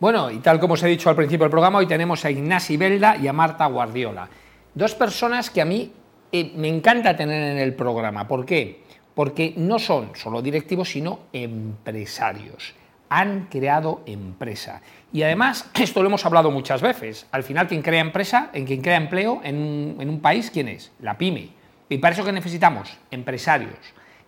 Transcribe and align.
Bueno, 0.00 0.30
y 0.30 0.38
tal 0.38 0.58
como 0.58 0.74
os 0.74 0.82
he 0.82 0.88
dicho 0.88 1.10
al 1.10 1.16
principio 1.16 1.44
del 1.44 1.50
programa, 1.50 1.78
hoy 1.78 1.86
tenemos 1.86 2.24
a 2.24 2.30
Ignasi 2.30 2.78
Belda 2.78 3.18
y 3.18 3.28
a 3.28 3.34
Marta 3.34 3.66
Guardiola. 3.66 4.30
Dos 4.74 4.94
personas 4.94 5.50
que 5.50 5.60
a 5.60 5.66
mí 5.66 5.92
eh, 6.32 6.52
me 6.56 6.68
encanta 6.68 7.14
tener 7.14 7.52
en 7.52 7.58
el 7.58 7.74
programa. 7.74 8.26
¿Por 8.26 8.46
qué? 8.46 8.82
Porque 9.14 9.52
no 9.58 9.78
son 9.78 10.12
solo 10.14 10.40
directivos, 10.40 10.88
sino 10.88 11.20
empresarios. 11.34 12.72
Han 13.10 13.48
creado 13.50 14.00
empresa. 14.06 14.80
Y 15.12 15.22
además, 15.22 15.68
esto 15.78 16.00
lo 16.02 16.08
hemos 16.08 16.24
hablado 16.24 16.50
muchas 16.50 16.80
veces. 16.80 17.26
Al 17.30 17.42
final, 17.42 17.68
quien 17.68 17.82
crea 17.82 18.00
empresa, 18.00 18.48
en 18.54 18.64
quien 18.64 18.80
crea 18.80 18.96
empleo 18.96 19.42
en 19.44 19.96
un, 19.98 20.20
país, 20.20 20.50
¿quién 20.50 20.68
es? 20.68 20.92
La 21.00 21.18
pyme. 21.18 21.50
Y 21.90 21.98
para 21.98 22.14
eso 22.14 22.24
que 22.24 22.32
necesitamos 22.32 22.96
empresarios 23.10 23.76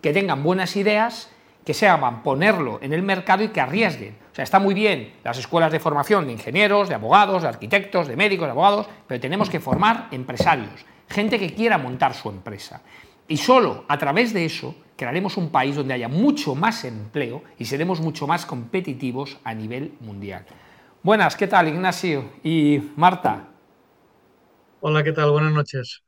que 0.02 0.12
tengan 0.12 0.42
buenas 0.42 0.76
ideas, 0.76 1.30
que 1.64 1.72
sepan 1.72 2.22
ponerlo 2.22 2.78
en 2.82 2.92
el 2.92 3.02
mercado 3.02 3.42
y 3.42 3.48
que 3.48 3.60
arriesguen. 3.62 4.20
O 4.32 4.34
sea, 4.34 4.44
está 4.44 4.58
muy 4.58 4.72
bien 4.72 5.12
las 5.22 5.36
escuelas 5.36 5.70
de 5.70 5.78
formación 5.78 6.26
de 6.26 6.32
ingenieros, 6.32 6.88
de 6.88 6.94
abogados, 6.94 7.42
de 7.42 7.48
arquitectos, 7.48 8.08
de 8.08 8.16
médicos, 8.16 8.46
de 8.46 8.52
abogados, 8.52 8.86
pero 9.06 9.20
tenemos 9.20 9.50
que 9.50 9.60
formar 9.60 10.08
empresarios, 10.10 10.86
gente 11.08 11.38
que 11.38 11.52
quiera 11.52 11.76
montar 11.76 12.14
su 12.14 12.30
empresa. 12.30 12.80
Y 13.28 13.36
solo 13.36 13.84
a 13.88 13.98
través 13.98 14.32
de 14.32 14.46
eso 14.46 14.74
crearemos 14.96 15.36
un 15.36 15.50
país 15.50 15.76
donde 15.76 15.94
haya 15.94 16.08
mucho 16.08 16.54
más 16.54 16.84
empleo 16.84 17.42
y 17.58 17.66
seremos 17.66 18.00
mucho 18.00 18.26
más 18.26 18.46
competitivos 18.46 19.38
a 19.44 19.54
nivel 19.54 19.94
mundial. 20.00 20.46
Buenas, 21.02 21.36
¿qué 21.36 21.46
tal 21.46 21.68
Ignacio 21.68 22.32
y 22.42 22.80
Marta? 22.96 23.48
Hola, 24.80 25.04
¿qué 25.04 25.12
tal? 25.12 25.30
Buenas 25.30 25.52
noches. 25.52 26.02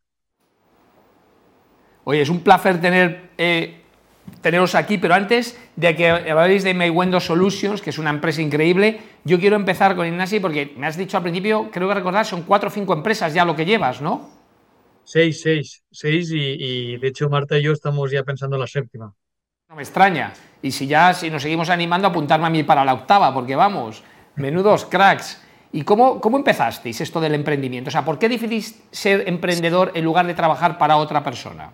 Oye, 2.04 2.22
es 2.22 2.28
un 2.28 2.40
placer 2.40 2.80
tener, 2.80 3.30
eh, 3.38 3.83
teneros 4.40 4.74
aquí, 4.74 4.98
pero 4.98 5.14
antes 5.14 5.58
de 5.76 5.96
que 5.96 6.10
habléis 6.10 6.64
de 6.64 6.74
Maywendo 6.74 7.18
Solutions, 7.18 7.80
que 7.80 7.90
es 7.90 7.98
una 7.98 8.10
empresa 8.10 8.42
increíble, 8.42 9.00
yo 9.24 9.40
quiero 9.40 9.56
empezar 9.56 9.96
con 9.96 10.06
Ignacio 10.06 10.40
porque 10.40 10.74
me 10.76 10.86
has 10.86 10.96
dicho 10.96 11.16
al 11.16 11.22
principio, 11.22 11.70
creo 11.72 11.88
que 11.88 11.94
recordar, 11.94 12.26
son 12.26 12.42
cuatro 12.42 12.68
o 12.68 12.72
cinco 12.72 12.92
empresas 12.92 13.32
ya 13.32 13.44
lo 13.44 13.56
que 13.56 13.64
llevas, 13.64 14.02
¿no? 14.02 14.28
Seis, 15.02 15.40
seis, 15.42 15.82
seis 15.90 16.30
y, 16.30 16.96
de 16.96 17.08
hecho 17.08 17.28
Marta 17.28 17.58
y 17.58 17.62
yo 17.62 17.72
estamos 17.72 18.10
ya 18.10 18.22
pensando 18.22 18.56
en 18.56 18.60
la 18.60 18.66
séptima. 18.66 19.12
No 19.68 19.76
me 19.76 19.82
extraña. 19.82 20.32
Y 20.62 20.70
si 20.72 20.86
ya, 20.86 21.12
si 21.14 21.30
nos 21.30 21.42
seguimos 21.42 21.70
animando, 21.70 22.08
apuntarme 22.08 22.46
a 22.46 22.50
mí 22.50 22.62
para 22.62 22.84
la 22.84 22.94
octava, 22.94 23.32
porque 23.32 23.56
vamos, 23.56 24.02
menudos 24.36 24.84
cracks. 24.84 25.40
¿Y 25.72 25.82
cómo, 25.82 26.20
cómo 26.20 26.36
empezasteis 26.36 27.00
esto 27.00 27.20
del 27.20 27.34
emprendimiento? 27.34 27.88
O 27.88 27.90
sea, 27.90 28.04
¿por 28.04 28.18
qué 28.18 28.28
decidís 28.28 28.82
ser 28.92 29.26
emprendedor 29.26 29.90
en 29.94 30.04
lugar 30.04 30.26
de 30.26 30.34
trabajar 30.34 30.78
para 30.78 30.96
otra 30.96 31.24
persona? 31.24 31.72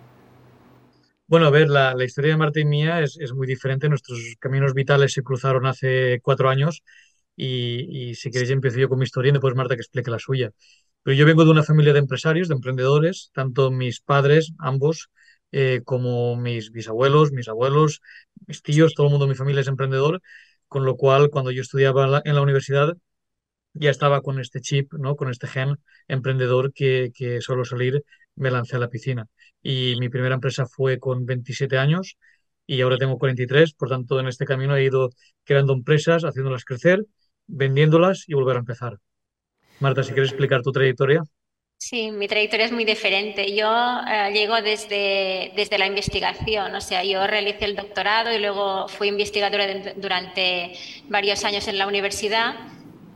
Bueno, 1.31 1.45
a 1.47 1.49
ver, 1.49 1.69
la, 1.69 1.95
historia 2.03 2.31
de 2.31 2.37
Marta 2.37 2.59
y 2.59 2.65
mía 2.65 2.99
es, 3.01 3.17
muy 3.33 3.47
diferente. 3.47 3.87
Nuestros 3.87 4.19
caminos 4.37 4.73
vitales 4.73 5.13
se 5.13 5.23
cruzaron 5.23 5.65
hace 5.65 6.19
cuatro 6.21 6.49
años 6.49 6.83
y, 7.37 8.15
si 8.15 8.31
queréis 8.31 8.51
empiezo 8.51 8.79
yo 8.79 8.89
con 8.89 8.99
mi 8.99 9.05
historia 9.05 9.29
y 9.29 9.31
después 9.31 9.55
Marta 9.55 9.75
que 9.75 9.81
explique 9.81 10.11
la 10.11 10.19
suya. 10.19 10.51
Pero 11.03 11.15
yo 11.15 11.25
vengo 11.25 11.45
de 11.45 11.51
una 11.51 11.63
familia 11.63 11.93
de 11.93 11.99
empresarios, 11.99 12.49
de 12.49 12.55
emprendedores, 12.55 13.31
tanto 13.33 13.71
mis 13.71 14.01
padres, 14.01 14.51
ambos, 14.59 15.09
eh, 15.53 15.81
como 15.85 16.35
mis 16.35 16.71
bisabuelos, 16.71 17.31
mis 17.31 17.47
abuelos, 17.47 18.01
mis 18.47 18.61
tíos, 18.61 18.93
todo 18.93 19.07
el 19.07 19.11
mundo 19.11 19.25
de 19.25 19.31
mi 19.31 19.37
familia 19.37 19.61
es 19.61 19.67
emprendedor, 19.69 20.21
con 20.67 20.83
lo 20.83 20.97
cual 20.97 21.29
cuando 21.29 21.51
yo 21.51 21.61
estudiaba 21.61 22.21
en 22.25 22.35
la, 22.35 22.41
universidad 22.41 22.97
ya 23.73 23.89
estaba 23.89 24.21
con 24.21 24.39
este 24.39 24.59
chip, 24.61 24.93
¿no? 24.95 25.15
con 25.15 25.29
este 25.29 25.47
gen 25.47 25.77
emprendedor 26.09 26.73
que, 26.73 27.11
que 27.15 27.39
solo 27.41 27.63
salir 27.65 28.03
me 28.35 28.51
lancé 28.51 28.75
a 28.75 28.79
la 28.79 28.89
piscina 28.89 29.27
y 29.61 29.95
mi 29.99 30.09
primera 30.09 30.35
empresa 30.35 30.65
fue 30.65 30.99
con 30.99 31.25
27 31.25 31.77
años 31.77 32.17
y 32.65 32.81
ahora 32.81 32.97
tengo 32.97 33.17
43, 33.17 33.73
por 33.73 33.89
tanto 33.89 34.19
en 34.19 34.27
este 34.27 34.45
camino 34.45 34.75
he 34.75 34.83
ido 34.83 35.09
creando 35.43 35.73
empresas, 35.73 36.23
haciéndolas 36.23 36.63
crecer, 36.63 37.05
vendiéndolas 37.47 38.23
y 38.27 38.33
volver 38.33 38.55
a 38.55 38.59
empezar. 38.59 38.97
Marta, 39.79 40.03
si 40.03 40.13
quieres 40.13 40.29
explicar 40.29 40.61
tu 40.61 40.71
trayectoria. 40.71 41.23
Sí, 41.77 42.11
mi 42.11 42.27
trayectoria 42.27 42.67
es 42.67 42.71
muy 42.71 42.85
diferente. 42.85 43.55
Yo 43.55 43.67
eh, 44.07 44.31
llego 44.31 44.61
desde, 44.61 45.51
desde 45.55 45.79
la 45.79 45.87
investigación, 45.87 46.75
o 46.75 46.81
sea, 46.81 47.03
yo 47.03 47.25
realicé 47.25 47.65
el 47.65 47.75
doctorado 47.75 48.31
y 48.31 48.37
luego 48.37 48.87
fui 48.87 49.07
investigadora 49.07 49.65
durante 49.95 50.73
varios 51.09 51.43
años 51.43 51.67
en 51.67 51.79
la 51.79 51.87
universidad 51.87 52.53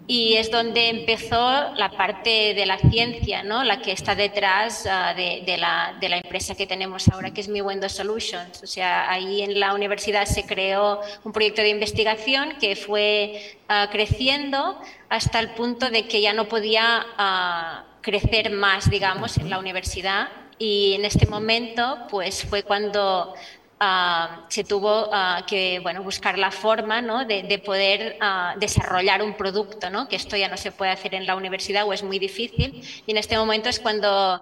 y 0.07 0.35
es 0.35 0.51
donde 0.51 0.89
empezó 0.89 1.73
la 1.73 1.89
parte 1.91 2.53
de 2.53 2.66
la 2.66 2.77
ciencia, 2.77 3.41
¿no? 3.41 3.63
la 3.63 3.81
que 3.81 3.91
está 3.91 4.13
detrás 4.13 4.85
ah, 4.85 5.16
de, 5.16 5.43
la, 5.57 5.95
de, 5.99 6.09
la, 6.09 6.17
empresa 6.17 6.53
que 6.53 6.67
tenemos 6.67 7.07
ahora, 7.09 7.33
que 7.33 7.41
es 7.41 7.47
Mi 7.47 7.61
Solutions. 7.89 8.61
O 8.61 8.67
sea, 8.67 9.09
ahí 9.09 9.41
en 9.41 9.59
la 9.59 9.73
universidad 9.73 10.25
se 10.25 10.45
creó 10.45 11.01
un 11.23 11.31
proyecto 11.31 11.61
de 11.63 11.69
investigación 11.69 12.55
que 12.59 12.75
fue 12.75 13.57
ah, 13.67 13.89
creciendo 13.91 14.79
hasta 15.09 15.39
el 15.39 15.49
punto 15.51 15.89
de 15.89 16.07
que 16.07 16.22
ya 16.22 16.33
no 16.33 16.47
podía 16.47 17.05
ah, 17.17 17.85
crecer 18.01 18.51
más, 18.51 18.89
digamos, 18.89 19.37
en 19.37 19.49
la 19.49 19.57
universidad. 19.57 20.29
Y 20.59 20.93
en 20.93 21.05
este 21.05 21.25
momento, 21.25 22.05
pues 22.09 22.45
fue 22.45 22.63
cuando 22.63 23.33
Ah, 23.80 24.46
se 24.47 24.63
tuvo 24.63 25.09
ah, 25.12 25.46
que 25.46 25.80
bueno, 25.81 26.02
buscar 26.02 26.38
la 26.38 26.52
forma 26.52 27.02
¿no? 27.02 27.25
de, 27.25 27.62
poder 27.66 28.16
ah, 28.22 28.56
desarrollar 28.58 29.22
un 29.22 29.36
producto, 29.36 29.90
¿no? 29.90 30.08
que 30.08 30.16
esto 30.16 30.38
ya 30.38 30.47
no 30.47 30.56
se 30.56 30.72
puede 30.72 30.91
hacer 30.91 31.13
en 31.13 31.25
la 31.25 31.36
universidad 31.36 31.85
o 31.85 31.91
es 31.91 32.03
muy 32.03 32.18
difícil. 32.18 32.81
Y 33.06 33.12
en 33.12 33.18
este 33.18 33.38
momento 33.38 33.69
es 33.69 33.80
cuando 33.80 34.41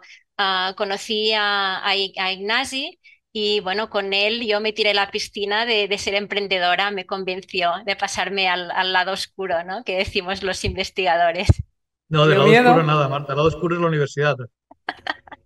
conocí 0.76 1.32
a, 1.34 1.86
a, 1.86 1.96
Ignasi 1.96 3.00
y 3.32 3.60
bueno, 3.62 3.90
con 3.90 4.14
él 4.14 4.46
yo 4.46 4.60
me 4.60 4.74
tiré 4.74 4.94
la 4.94 5.10
piscina 5.10 5.66
de, 5.66 5.88
de 5.88 5.98
ser 5.98 6.14
emprendedora, 6.16 6.92
me 6.92 7.06
convenció 7.06 7.72
de 7.86 7.96
pasarme 7.96 8.48
al, 8.50 8.70
al, 8.72 8.94
lado 8.94 9.14
oscuro, 9.14 9.64
¿no? 9.64 9.84
que 9.84 9.98
decimos 9.98 10.44
los 10.44 10.64
investigadores. 10.64 11.48
No, 12.10 12.28
de 12.28 12.36
lado 12.36 12.52
oscuro 12.52 12.84
nada, 12.84 13.10
Marta, 13.10 13.34
el 13.34 13.38
lado 13.38 13.48
oscuro 13.48 13.76
es 13.76 13.82
la 13.82 13.88
universidad. 13.88 14.36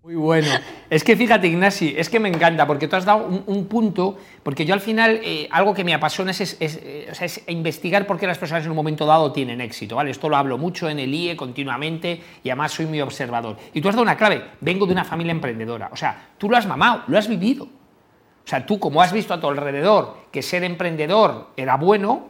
Muy 0.07 0.15
bueno. 0.15 0.47
Es 0.89 1.03
que 1.03 1.17
fíjate, 1.17 1.47
Ignasi, 1.47 1.93
es 1.97 2.09
que 2.09 2.17
me 2.17 2.29
encanta 2.29 2.65
porque 2.65 2.87
tú 2.87 2.95
has 2.95 3.03
dado 3.03 3.27
un, 3.45 3.65
punto, 3.65 4.15
porque 4.41 4.65
yo 4.65 4.73
al 4.73 4.79
final 4.79 5.19
eh, 5.21 5.49
algo 5.51 5.73
que 5.73 5.83
me 5.83 5.93
apasiona 5.93 6.31
es, 6.31 6.55
eh, 6.61 7.11
es, 7.19 7.43
investigar 7.49 8.07
por 8.07 8.17
qué 8.17 8.25
las 8.25 8.37
personas 8.37 8.63
en 8.63 8.69
un 8.69 8.77
momento 8.77 9.05
dado 9.05 9.33
tienen 9.33 9.59
éxito, 9.59 9.97
¿vale? 9.97 10.11
Esto 10.11 10.29
lo 10.29 10.37
hablo 10.37 10.57
mucho 10.57 10.87
en 10.87 10.99
el 10.99 11.13
IE 11.13 11.35
continuamente 11.35 12.21
y 12.41 12.49
además 12.49 12.71
soy 12.71 12.85
muy 12.85 13.01
observador. 13.01 13.57
Y 13.73 13.81
tú 13.81 13.89
has 13.89 13.95
dado 13.95 14.03
una 14.03 14.15
clave, 14.15 14.45
vengo 14.61 14.85
de 14.85 14.93
una 14.93 15.03
familia 15.03 15.31
emprendedora, 15.31 15.89
o 15.91 15.97
sea, 15.97 16.29
tú 16.37 16.49
lo 16.49 16.55
has 16.55 16.65
mamado, 16.65 17.03
lo 17.07 17.17
has 17.17 17.27
vivido. 17.27 17.65
O 17.65 18.47
sea, 18.49 18.65
tú 18.65 18.79
como 18.79 19.01
has 19.01 19.11
visto 19.11 19.33
a 19.33 19.41
tu 19.41 19.49
alrededor 19.49 20.19
que 20.31 20.41
ser 20.41 20.63
emprendedor 20.63 21.49
era 21.57 21.75
bueno, 21.75 22.29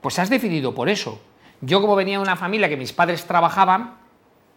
pues 0.00 0.18
has 0.18 0.30
decidido 0.30 0.74
por 0.74 0.88
eso. 0.88 1.20
Yo 1.60 1.82
como 1.82 1.96
venía 1.96 2.16
de 2.16 2.22
una 2.22 2.36
familia 2.36 2.70
que 2.70 2.78
mis 2.78 2.94
padres 2.94 3.26
trabajaban, 3.26 3.98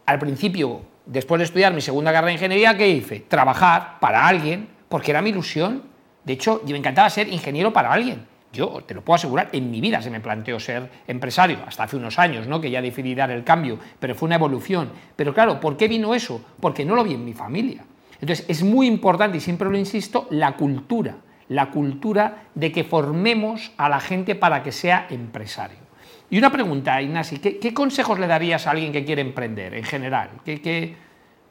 al 0.06 0.18
principio 0.18 0.84
después 1.08 1.40
de 1.40 1.46
estudiar 1.46 1.74
mi 1.74 1.82
segunda 1.82 2.12
carrera 2.12 2.28
de 2.28 2.34
ingeniería, 2.34 2.78
¿qué 2.78 2.88
hice? 2.90 3.22
Trabajar 3.22 3.98
para 4.00 4.28
alguien, 4.28 4.68
porque 4.90 5.12
era 5.12 5.22
mi 5.22 5.30
ilusión. 5.32 5.84
De 6.24 6.34
hecho, 6.34 6.62
yo 6.66 6.74
me 6.74 6.78
encantaba 6.78 7.10
ser 7.10 7.28
ingeniero 7.30 7.74
para 7.74 7.92
alguien. 7.92 8.26
Yo 8.54 8.82
te 8.86 8.94
lo 8.94 9.02
puedo 9.02 9.16
asegurar, 9.16 9.50
en 9.52 9.70
mi 9.70 9.82
vida 9.82 10.02
se 10.02 10.10
me 10.10 10.20
planteó 10.20 10.60
ser 10.60 10.90
empresario, 11.08 11.60
hasta 11.68 11.84
hace 11.84 11.98
unos 11.98 12.18
años, 12.18 12.48
¿no? 12.48 12.62
que 12.62 12.72
ya 12.72 12.82
decidí 12.82 13.14
dar 13.14 13.30
el 13.30 13.44
cambio, 13.44 13.78
pero 14.00 14.16
fue 14.16 14.28
una 14.28 14.36
evolución. 14.36 14.90
Pero 15.16 15.34
claro, 15.34 15.60
¿por 15.60 15.78
qué 15.78 15.88
vino 15.88 16.16
eso? 16.16 16.44
Porque 16.60 16.86
no 16.86 16.96
lo 16.96 17.04
vi 17.04 17.14
en 17.14 17.26
mi 17.26 17.34
familia. 17.34 17.84
Entonces, 18.20 18.46
es 18.48 18.64
muy 18.64 18.88
importante, 18.88 19.38
y 19.38 19.42
siempre 19.42 19.70
lo 19.70 19.78
insisto, 19.78 20.28
la 20.32 20.56
cultura, 20.56 21.18
la 21.50 21.70
cultura 21.70 22.46
de 22.56 22.72
que 22.72 22.84
formemos 22.84 23.72
a 23.78 23.90
la 23.90 24.00
gente 24.00 24.34
para 24.34 24.64
que 24.64 24.72
sea 24.72 25.08
empresario. 25.10 25.87
Y 26.30 26.38
una 26.38 26.52
pregunta, 26.52 27.02
Ignasi, 27.02 27.40
¿qué, 27.40 27.74
consejos 27.74 28.20
le 28.20 28.28
darías 28.28 28.68
a 28.68 28.72
alguien 28.72 28.92
que 28.92 29.06
quiere 29.06 29.22
emprender 29.22 29.74
en 29.74 29.84
general? 29.84 30.42
¿Qué, 30.44 30.96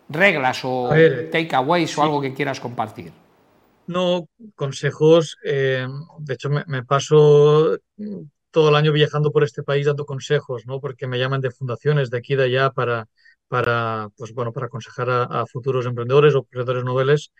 reglas 0.08 0.60
o 0.64 0.90
takeaways 1.32 1.96
o 1.98 2.02
algo 2.02 2.20
que 2.20 2.34
quieras 2.34 2.60
compartir? 2.60 3.12
No, 3.86 4.28
consejos. 4.54 5.36
Eh, 5.44 5.86
de 6.18 6.34
hecho, 6.34 6.50
me, 6.50 6.84
paso 6.84 7.78
todo 8.50 8.68
el 8.68 8.74
año 8.74 8.92
viajando 8.92 9.32
por 9.32 9.44
este 9.44 9.62
país 9.62 9.86
dando 9.86 10.04
consejos, 10.04 10.66
¿no? 10.66 10.80
Porque 10.80 11.06
me 11.06 11.18
llaman 11.18 11.40
de 11.40 11.50
fundaciones 11.50 12.10
de 12.10 12.18
aquí 12.18 12.34
y 12.34 12.36
de 12.36 12.44
allá 12.44 12.70
para, 12.70 13.08
para, 13.48 14.10
pues, 14.16 14.34
bueno, 14.34 14.52
para 14.52 14.66
aconsejar 14.66 15.08
a, 15.10 15.46
futuros 15.46 15.86
emprendedores 15.86 16.34
o 16.34 16.38
emprendedores 16.38 16.84
noveles. 16.84 17.32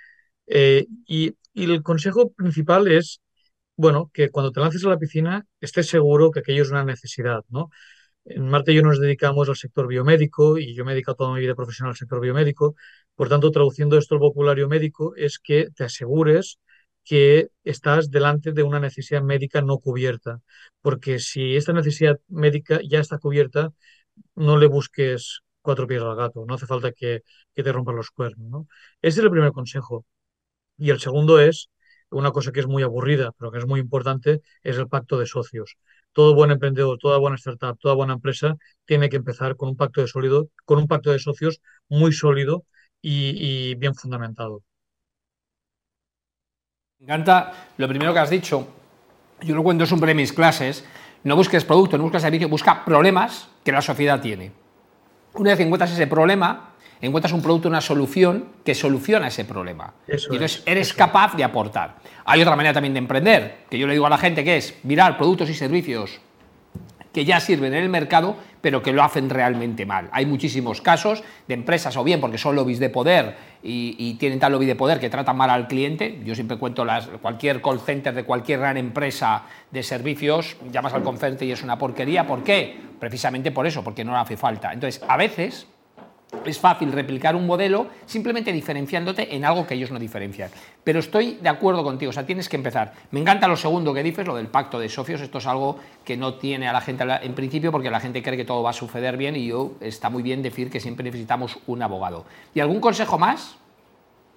Eh, 0.46 0.86
y, 1.06 1.34
y 1.52 1.64
el 1.64 1.82
consejo 1.82 2.30
principal 2.30 2.88
es 2.88 3.20
bueno, 3.76 4.10
que 4.12 4.30
cuando 4.30 4.52
te 4.52 4.60
lances 4.60 4.84
a 4.84 4.88
la 4.90 4.98
piscina 4.98 5.46
estés 5.60 5.88
seguro 5.88 6.30
que 6.30 6.40
aquello 6.40 6.62
es 6.62 6.70
una 6.70 6.84
necesidad, 6.84 7.44
¿no? 7.48 7.70
En 8.24 8.48
Marte 8.48 8.72
y 8.72 8.76
yo 8.76 8.82
nos 8.82 9.00
dedicamos 9.00 9.48
al 9.48 9.56
sector 9.56 9.86
biomédico 9.88 10.58
y 10.58 10.74
yo 10.74 10.84
me 10.84 10.92
he 10.92 10.94
dedicado 10.94 11.16
toda 11.16 11.34
mi 11.34 11.40
vida 11.40 11.54
profesional 11.54 11.92
al 11.92 11.96
sector 11.96 12.20
biomédico. 12.20 12.74
Por 13.14 13.28
tanto, 13.28 13.50
traduciendo 13.52 13.98
esto 13.98 14.16
al 14.16 14.20
vocabulario 14.20 14.68
médico, 14.68 15.14
es 15.16 15.38
que 15.38 15.68
te 15.74 15.84
asegures 15.84 16.58
que 17.04 17.50
estás 17.64 18.10
delante 18.10 18.52
de 18.52 18.62
una 18.64 18.80
necesidad 18.80 19.22
médica 19.22 19.62
no 19.62 19.78
cubierta. 19.78 20.40
Porque 20.82 21.20
si 21.20 21.56
esta 21.56 21.72
necesidad 21.72 22.20
médica 22.28 22.80
ya 22.88 22.98
está 23.00 23.18
cubierta, 23.18 23.72
no 24.34 24.58
le 24.58 24.66
busques 24.66 25.42
cuatro 25.62 25.86
pies 25.86 26.02
al 26.02 26.16
gato. 26.16 26.44
No 26.46 26.54
hace 26.54 26.66
falta 26.66 26.92
que, 26.92 27.22
que 27.54 27.62
te 27.62 27.72
rompan 27.72 27.96
los 27.96 28.10
cuernos. 28.10 28.48
¿no? 28.50 28.68
Ese 29.02 29.20
es 29.20 29.24
el 29.24 29.30
primer 29.30 29.52
consejo. 29.52 30.04
Y 30.78 30.90
el 30.90 31.00
segundo 31.00 31.40
es 31.40 31.70
una 32.10 32.30
cosa 32.32 32.52
que 32.52 32.60
es 32.60 32.66
muy 32.66 32.82
aburrida, 32.82 33.32
pero 33.38 33.50
que 33.50 33.58
es 33.58 33.66
muy 33.66 33.80
importante, 33.80 34.40
es 34.62 34.76
el 34.78 34.88
pacto 34.88 35.18
de 35.18 35.26
socios. 35.26 35.76
todo 36.12 36.34
buen 36.34 36.50
emprendedor, 36.50 36.96
toda 36.98 37.18
buena 37.18 37.36
startup, 37.36 37.78
toda 37.78 37.94
buena 37.94 38.14
empresa 38.14 38.56
tiene 38.86 39.10
que 39.10 39.16
empezar 39.16 39.54
con 39.56 39.68
un 39.70 39.76
pacto 39.76 40.00
de 40.00 40.06
sólido, 40.08 40.48
con 40.64 40.78
un 40.78 40.86
pacto 40.88 41.10
de 41.12 41.18
socios 41.18 41.60
muy 41.88 42.12
sólido 42.12 42.64
y, 43.02 43.74
bien 43.74 43.94
fundamentado. 43.94 44.62
Me 46.98 47.04
encanta 47.04 47.52
lo 47.76 47.86
primero 47.88 48.14
que 48.14 48.18
has 48.18 48.30
dicho. 48.30 48.66
Yo 49.42 49.54
lo 49.54 49.62
cuento 49.62 49.84
siempre 49.84 50.12
en 50.12 50.16
mis 50.16 50.32
clases. 50.32 50.84
No 51.22 51.36
busques 51.36 51.64
producto, 51.64 51.98
no 51.98 52.04
busques 52.04 52.22
servicio, 52.22 52.48
busca 52.48 52.84
problemas 52.84 53.50
que 53.62 53.72
la 53.72 53.82
sociedad 53.82 54.20
tiene. 54.20 54.52
Una 55.34 55.50
vez 55.50 55.58
que 55.58 55.64
encuentras 55.64 55.92
ese 55.92 56.06
problema, 56.06 56.75
encuentras 57.00 57.32
un 57.32 57.42
producto, 57.42 57.68
una 57.68 57.80
solución 57.80 58.46
que 58.64 58.74
soluciona 58.74 59.28
ese 59.28 59.44
problema. 59.44 59.94
y 60.08 60.12
entonces 60.12 60.62
eres 60.66 60.92
capaz 60.92 61.34
de 61.36 61.44
aportar. 61.44 61.96
Hay 62.24 62.40
otra 62.40 62.56
manera 62.56 62.72
también 62.72 62.94
de 62.94 62.98
emprender, 62.98 63.58
que 63.70 63.78
yo 63.78 63.86
le 63.86 63.92
digo 63.92 64.06
a 64.06 64.10
la 64.10 64.18
gente 64.18 64.44
que 64.44 64.56
es 64.56 64.78
mirar 64.82 65.16
productos 65.16 65.50
y 65.50 65.54
servicios 65.54 66.20
que 67.16 67.24
ya 67.24 67.40
sirven 67.40 67.72
en 67.72 67.82
el 67.82 67.88
mercado, 67.88 68.36
pero 68.60 68.82
que 68.82 68.92
lo 68.92 69.02
hacen 69.02 69.30
realmente 69.30 69.86
mal. 69.86 70.10
Hay 70.12 70.26
muchísimos 70.26 70.82
casos 70.82 71.24
de 71.48 71.54
empresas, 71.54 71.96
o 71.96 72.04
bien 72.04 72.20
porque 72.20 72.36
son 72.36 72.54
lobbies 72.54 72.78
de 72.78 72.90
poder 72.90 73.36
y, 73.62 74.18
tienen 74.20 74.38
tal 74.38 74.52
lobby 74.52 74.66
de 74.66 74.76
poder 74.76 75.00
que 75.00 75.08
tratan 75.08 75.34
mal 75.34 75.48
al 75.48 75.66
cliente. 75.66 76.20
Yo 76.26 76.34
siempre 76.34 76.58
cuento 76.58 76.84
las, 76.84 77.06
cualquier 77.06 77.62
call 77.62 77.80
center 77.80 78.14
de 78.14 78.24
cualquier 78.24 78.58
gran 78.58 78.76
empresa 78.76 79.44
de 79.70 79.82
servicios, 79.82 80.58
llamas 80.70 80.92
al 80.92 81.02
call 81.02 81.16
center 81.16 81.48
y 81.48 81.52
es 81.52 81.62
una 81.62 81.78
porquería. 81.78 82.26
¿Por 82.26 82.44
qué? 82.44 82.78
Precisamente 83.00 83.50
por 83.50 83.66
eso, 83.66 83.82
porque 83.82 84.04
no 84.04 84.12
le 84.12 84.18
hace 84.18 84.36
falta. 84.36 84.74
Entonces, 84.74 85.02
a 85.08 85.16
veces 85.16 85.66
es 86.44 86.58
fácil 86.58 86.92
replicar 86.92 87.36
un 87.36 87.46
modelo 87.46 87.88
simplemente 88.04 88.52
diferenciándote 88.52 89.34
en 89.34 89.44
algo 89.44 89.66
que 89.66 89.74
ellos 89.74 89.90
no 89.90 89.98
diferencian. 89.98 90.50
Pero 90.84 91.00
estoy 91.00 91.38
de 91.42 91.48
acuerdo 91.48 91.82
contigo, 91.82 92.10
o 92.10 92.12
sea, 92.12 92.26
tienes 92.26 92.48
que 92.48 92.56
empezar. 92.56 92.92
Me 93.10 93.20
encanta 93.20 93.48
lo 93.48 93.56
segundo 93.56 93.94
que 93.94 94.02
dices, 94.02 94.26
lo 94.26 94.36
del 94.36 94.48
pacto 94.48 94.78
de 94.78 94.88
socios. 94.88 95.20
Esto 95.20 95.38
es 95.38 95.46
algo 95.46 95.78
que 96.04 96.16
no 96.16 96.34
tiene 96.34 96.68
a 96.68 96.72
la 96.72 96.80
gente 96.80 97.04
en 97.22 97.34
principio 97.34 97.72
porque 97.72 97.90
la 97.90 98.00
gente 98.00 98.22
cree 98.22 98.36
que 98.36 98.44
todo 98.44 98.62
va 98.62 98.70
a 98.70 98.74
suceder 98.74 99.16
bien 99.16 99.36
y 99.36 99.46
yo 99.46 99.72
está 99.80 100.10
muy 100.10 100.22
bien 100.22 100.42
decir 100.42 100.70
que 100.70 100.80
siempre 100.80 101.04
necesitamos 101.04 101.58
un 101.66 101.82
abogado. 101.82 102.24
¿Y 102.54 102.60
algún 102.60 102.80
consejo 102.80 103.18
más? 103.18 103.56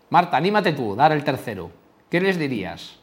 Marta, 0.10 0.38
anímate 0.38 0.74
tú, 0.74 0.96
dar 0.96 1.12
el 1.12 1.24
tercero. 1.24 1.72
¿Qué 2.10 2.20
les 2.22 2.38
dirías? 2.38 2.99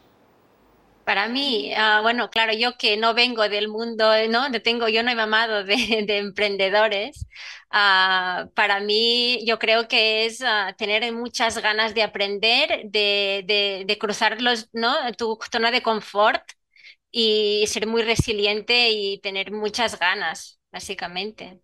Para 1.07 1.29
mí, 1.29 1.73
ah, 1.77 2.01
bueno, 2.03 2.31
claro, 2.31 2.53
yo 2.53 2.77
que 2.77 2.97
no 2.97 3.15
vengo 3.15 3.49
del 3.49 3.69
mundo, 3.69 4.11
¿no? 4.29 4.51
Tengo, 4.61 4.89
yo 4.89 5.05
no 5.05 5.11
he 5.13 5.15
mamado 5.15 5.63
de, 5.65 6.05
emprendedores. 6.19 7.29
Ah, 7.71 8.49
para 8.57 8.81
mí, 8.81 9.39
yo 9.47 9.61
creo 9.61 9.87
que 9.87 10.27
es 10.27 10.43
ah, 10.43 10.75
tener 10.77 11.13
muchas 11.13 11.59
ganas 11.63 11.95
de 11.95 12.03
aprender, 12.03 12.91
de, 12.91 13.97
cruzar 14.01 14.43
los, 14.43 14.69
¿no? 14.73 14.93
tu 15.17 15.39
zona 15.53 15.71
de 15.71 15.81
confort 15.81 16.43
y 17.13 17.65
ser 17.69 17.87
muy 17.87 18.03
resiliente 18.03 18.91
y 18.91 19.21
tener 19.21 19.53
muchas 19.53 20.01
ganas, 20.01 20.59
básicamente. 20.73 21.61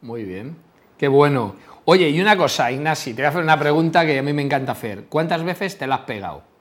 Muy 0.00 0.24
bien, 0.24 0.56
qué 0.96 1.08
bueno. 1.08 1.56
Oye, 1.84 2.08
y 2.08 2.18
una 2.18 2.34
cosa, 2.38 2.72
Ignasi, 2.72 3.12
te 3.12 3.20
voy 3.20 3.26
a 3.26 3.28
hacer 3.28 3.42
una 3.42 3.58
pregunta 3.58 4.06
que 4.06 4.18
a 4.18 4.22
mí 4.22 4.32
me 4.32 4.40
encanta 4.40 4.72
hacer. 4.72 5.04
¿Cuántas 5.10 5.44
veces 5.44 5.76
te 5.76 5.86
la 5.86 5.96
has 5.96 6.06
pegado? 6.06 6.55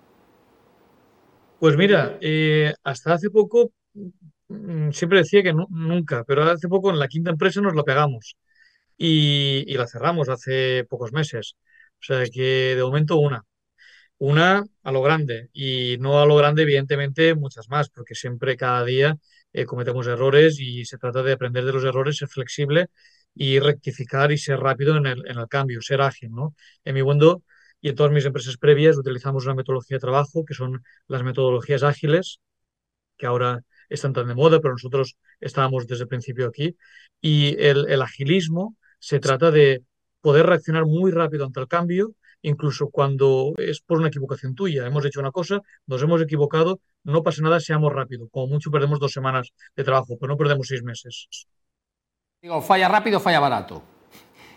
Pues 1.60 1.78
mira, 1.78 2.18
eh, 2.22 2.74
hasta 2.84 3.14
hace 3.14 3.30
poco 3.30 3.72
mm, 4.48 4.92
siempre 4.92 5.20
decía 5.20 5.44
que 5.44 5.54
nunca, 5.54 6.24
pero 6.26 6.44
hace 6.44 6.68
poco 6.68 6.90
en 6.92 7.00
la 7.00 7.08
quinta 7.08 7.32
empresa 7.32 7.62
nos 7.62 7.76
la 7.76 7.84
pegamos 7.84 8.36
y, 8.98 9.74
la 9.76 9.88
cerramos 9.88 10.30
hace 10.30 10.86
pocos 10.90 11.14
meses. 11.14 11.56
O 12.02 12.04
sea 12.04 12.26
que 12.28 12.76
de 12.76 12.84
momento 12.84 13.18
una. 13.18 13.44
Una 14.20 14.66
a 14.84 14.92
lo 14.92 15.02
grande 15.04 15.50
y 15.54 15.98
no 16.00 16.22
a 16.22 16.26
lo 16.28 16.36
grande, 16.38 16.64
evidentemente, 16.64 17.36
muchas 17.36 17.70
más, 17.70 17.90
porque 17.90 18.16
siempre 18.16 18.58
cada 18.58 18.86
día 18.86 19.18
eh, 19.54 19.66
cometemos 19.66 20.08
errores 20.08 20.60
y 20.60 20.86
se 20.86 20.98
trata 20.98 21.24
de 21.24 21.34
aprender 21.34 21.66
de 21.66 21.74
los 21.74 21.84
errores, 21.86 22.18
ser 22.18 22.30
flexible 22.30 22.88
y 23.36 23.60
rectificar 23.60 24.32
y 24.32 24.38
ser 24.38 24.60
rápido 24.60 24.98
en 24.98 25.08
el, 25.08 25.24
en 25.28 25.40
el 25.40 25.48
cambio, 25.50 25.82
ser 25.82 26.02
ágil, 26.02 26.32
¿no? 26.32 26.56
En 26.86 26.96
mi 26.96 27.04
mundo 27.04 27.44
y 27.86 27.90
en 27.90 27.96
todas 27.96 28.12
mis 28.12 28.26
empresas 28.26 28.58
previas 28.58 28.98
utilizamos 28.98 29.46
una 29.46 29.54
metodología 29.54 29.98
de 29.98 30.02
trabajo 30.02 30.44
que 30.44 30.56
son 30.56 30.84
las 31.08 31.22
metodologías 31.22 31.84
ágiles, 31.84 32.40
que 33.16 33.28
ahora 33.28 33.62
están 33.90 34.12
tan 34.12 34.28
de 34.28 34.34
moda, 34.34 34.60
pero 34.60 34.74
nosotros 34.74 35.18
estábamos 35.40 35.86
desde 35.86 36.06
el 36.06 36.08
principio 36.08 36.48
aquí. 36.48 36.76
Y 37.22 37.56
el, 37.60 38.02
agilismo 38.02 38.76
se 38.98 39.20
trata 39.20 39.52
de 39.52 39.84
poder 40.20 40.48
reaccionar 40.48 40.88
muy 40.88 41.12
rápido 41.12 41.46
ante 41.46 41.60
el 41.60 41.68
cambio, 41.68 42.16
incluso 42.42 42.90
cuando 42.90 43.54
es 43.58 43.82
por 43.82 44.00
una 44.00 44.08
equivocación 44.08 44.56
tuya. 44.56 44.88
Hemos 44.88 45.06
hecho 45.06 45.20
una 45.20 45.30
cosa, 45.30 45.62
nos 45.86 46.02
hemos 46.02 46.20
equivocado, 46.24 46.80
no 47.04 47.22
pasa 47.22 47.44
nada, 47.44 47.60
seamos 47.60 47.94
rápido. 47.94 48.30
Como 48.30 48.48
mucho 48.48 48.72
perdemos 48.72 49.00
dos 49.00 49.12
semanas 49.12 49.52
de 49.76 49.84
trabajo, 49.84 50.18
pero 50.20 50.34
no 50.34 50.38
perdemos 50.38 50.66
seis 50.66 50.82
meses. 50.82 51.28
Digo, 52.42 52.64
falla 52.64 52.88
rápido, 52.88 53.20
falla 53.20 53.40
barato. 53.40 53.95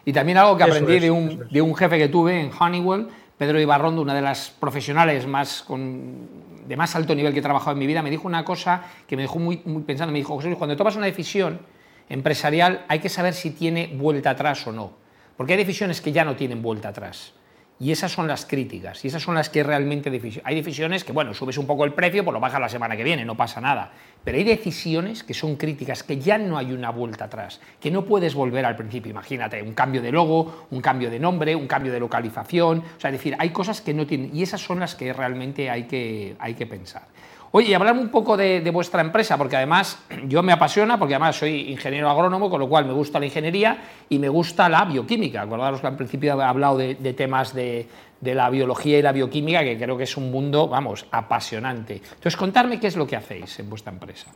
Y 0.08 0.12
también 0.14 0.38
algo 0.38 0.56
que 0.56 0.64
aprendí 0.64 1.00
de, 1.00 1.10
un, 1.10 1.48
de, 1.50 1.60
un, 1.60 1.74
jefe 1.76 1.98
que 1.98 2.08
tuve 2.08 2.40
en 2.40 2.50
Honeywell, 2.58 3.08
Pedro 3.36 3.60
Ibarrondo, 3.60 4.00
una 4.00 4.14
de 4.14 4.22
las 4.22 4.48
profesionales 4.48 5.26
más 5.26 5.62
con, 5.62 6.26
de 6.66 6.76
más 6.78 6.96
alto 6.96 7.14
nivel 7.14 7.34
que 7.34 7.40
he 7.40 7.42
trabajado 7.42 7.72
en 7.72 7.78
mi 7.78 7.86
vida, 7.86 8.00
me 8.00 8.08
dijo 8.08 8.26
una 8.26 8.42
cosa 8.42 8.84
que 9.06 9.16
me 9.16 9.22
dejó 9.24 9.38
muy, 9.38 9.60
muy 9.66 9.82
pensando. 9.82 10.10
Me 10.10 10.18
dijo, 10.18 10.34
José 10.34 10.46
Luis, 10.46 10.56
cuando 10.56 10.78
tomas 10.78 10.96
una 10.96 11.04
decisión 11.04 11.60
empresarial 12.08 12.86
hay 12.88 13.00
que 13.00 13.10
saber 13.10 13.34
si 13.34 13.50
tiene 13.50 13.90
vuelta 13.98 14.30
atrás 14.30 14.66
o 14.66 14.72
no. 14.72 14.92
Porque 15.36 15.52
hay 15.52 15.58
decisiones 15.58 16.00
que 16.00 16.10
ya 16.10 16.24
no 16.24 16.36
tienen 16.36 16.62
vuelta 16.62 16.88
atrás. 16.88 17.34
Y 17.80 17.92
esas 17.92 18.10
son 18.10 18.26
las 18.26 18.44
críticas, 18.44 19.04
y 19.04 19.08
esas 19.08 19.22
son 19.22 19.36
las 19.36 19.48
que 19.48 19.62
realmente 19.62 20.10
hay 20.42 20.54
decisiones 20.56 21.04
que, 21.04 21.12
bueno, 21.12 21.32
subes 21.32 21.58
un 21.58 21.66
poco 21.66 21.84
el 21.84 21.92
precio, 21.92 22.24
pues 22.24 22.32
lo 22.32 22.40
bajas 22.40 22.60
la 22.60 22.68
semana 22.68 22.96
que 22.96 23.04
viene, 23.04 23.24
no 23.24 23.36
pasa 23.36 23.60
nada. 23.60 23.92
Pero 24.24 24.36
hay 24.36 24.42
decisiones 24.42 25.22
que 25.22 25.32
son 25.32 25.54
críticas, 25.54 26.02
que 26.02 26.18
ya 26.18 26.38
no 26.38 26.58
hay 26.58 26.72
una 26.72 26.90
vuelta 26.90 27.26
atrás, 27.26 27.60
que 27.80 27.92
no 27.92 28.04
puedes 28.04 28.34
volver 28.34 28.64
al 28.66 28.74
principio. 28.74 29.10
Imagínate, 29.10 29.62
un 29.62 29.74
cambio 29.74 30.02
de 30.02 30.10
logo, 30.10 30.66
un 30.72 30.80
cambio 30.80 31.08
de 31.08 31.20
nombre, 31.20 31.54
un 31.54 31.68
cambio 31.68 31.92
de 31.92 32.00
localización. 32.00 32.78
O 32.80 33.00
sea, 33.00 33.10
es 33.10 33.16
decir, 33.16 33.36
hay 33.38 33.50
cosas 33.50 33.80
que 33.80 33.94
no 33.94 34.06
tienen, 34.08 34.34
y 34.34 34.42
esas 34.42 34.60
son 34.60 34.80
las 34.80 34.96
que 34.96 35.12
realmente 35.12 35.70
hay 35.70 35.84
que, 35.84 36.34
hay 36.40 36.54
que 36.54 36.66
pensar. 36.66 37.02
Oye, 37.50 37.70
y 37.70 37.74
hablarme 37.74 38.02
un 38.02 38.10
poco 38.10 38.36
de, 38.36 38.68
vuestra 38.70 39.00
empresa, 39.00 39.38
porque 39.38 39.56
además 39.56 39.98
yo 40.28 40.42
me 40.42 40.52
apasiona, 40.52 40.98
porque 40.98 41.14
además 41.14 41.36
soy 41.36 41.70
ingeniero 41.70 42.10
agrónomo, 42.10 42.50
con 42.50 42.60
lo 42.60 42.68
cual 42.68 42.84
me 42.84 42.92
gusta 42.92 43.18
la 43.18 43.26
ingeniería 43.26 43.78
y 44.08 44.18
me 44.18 44.28
gusta 44.28 44.68
la 44.68 44.84
bioquímica. 44.84 45.42
Acordaros 45.42 45.80
que 45.80 45.86
al 45.86 45.96
principio 45.96 46.38
he 46.38 46.44
hablado 46.44 46.76
de, 46.76 46.94
temas 47.14 47.54
de, 47.54 47.88
la 48.20 48.50
biología 48.50 48.98
y 48.98 49.02
la 49.02 49.12
bioquímica, 49.12 49.62
que 49.62 49.78
creo 49.78 49.96
que 49.96 50.04
es 50.04 50.16
un 50.16 50.30
mundo, 50.30 50.68
vamos, 50.68 51.06
apasionante. 51.10 51.94
Entonces, 51.94 52.36
contarme 52.36 52.78
qué 52.78 52.88
es 52.88 52.96
lo 52.96 53.06
que 53.06 53.16
hacéis 53.16 53.58
en 53.60 53.70
vuestra 53.70 53.92
empresa. 53.92 54.30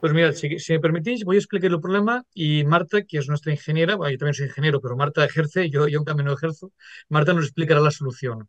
Pues 0.00 0.14
mira, 0.14 0.32
si, 0.32 0.48
me 0.70 0.80
permitís, 0.80 1.24
voy 1.24 1.36
a 1.36 1.40
explicar 1.40 1.70
el 1.70 1.78
problema 1.78 2.24
y 2.32 2.64
Marta, 2.64 3.02
que 3.02 3.18
es 3.18 3.28
nuestra 3.28 3.52
ingeniera, 3.52 3.96
yo 3.96 4.16
también 4.16 4.32
soy 4.32 4.46
ingeniero, 4.46 4.80
pero 4.80 4.96
Marta 4.96 5.22
ejerce, 5.26 5.68
yo, 5.68 5.88
yo 5.88 5.98
en 5.98 6.04
cambio 6.06 6.24
no 6.24 6.32
ejerzo, 6.32 6.72
Marta 7.10 7.34
nos 7.34 7.44
explicará 7.44 7.80
la 7.80 7.90
solución. 7.90 8.48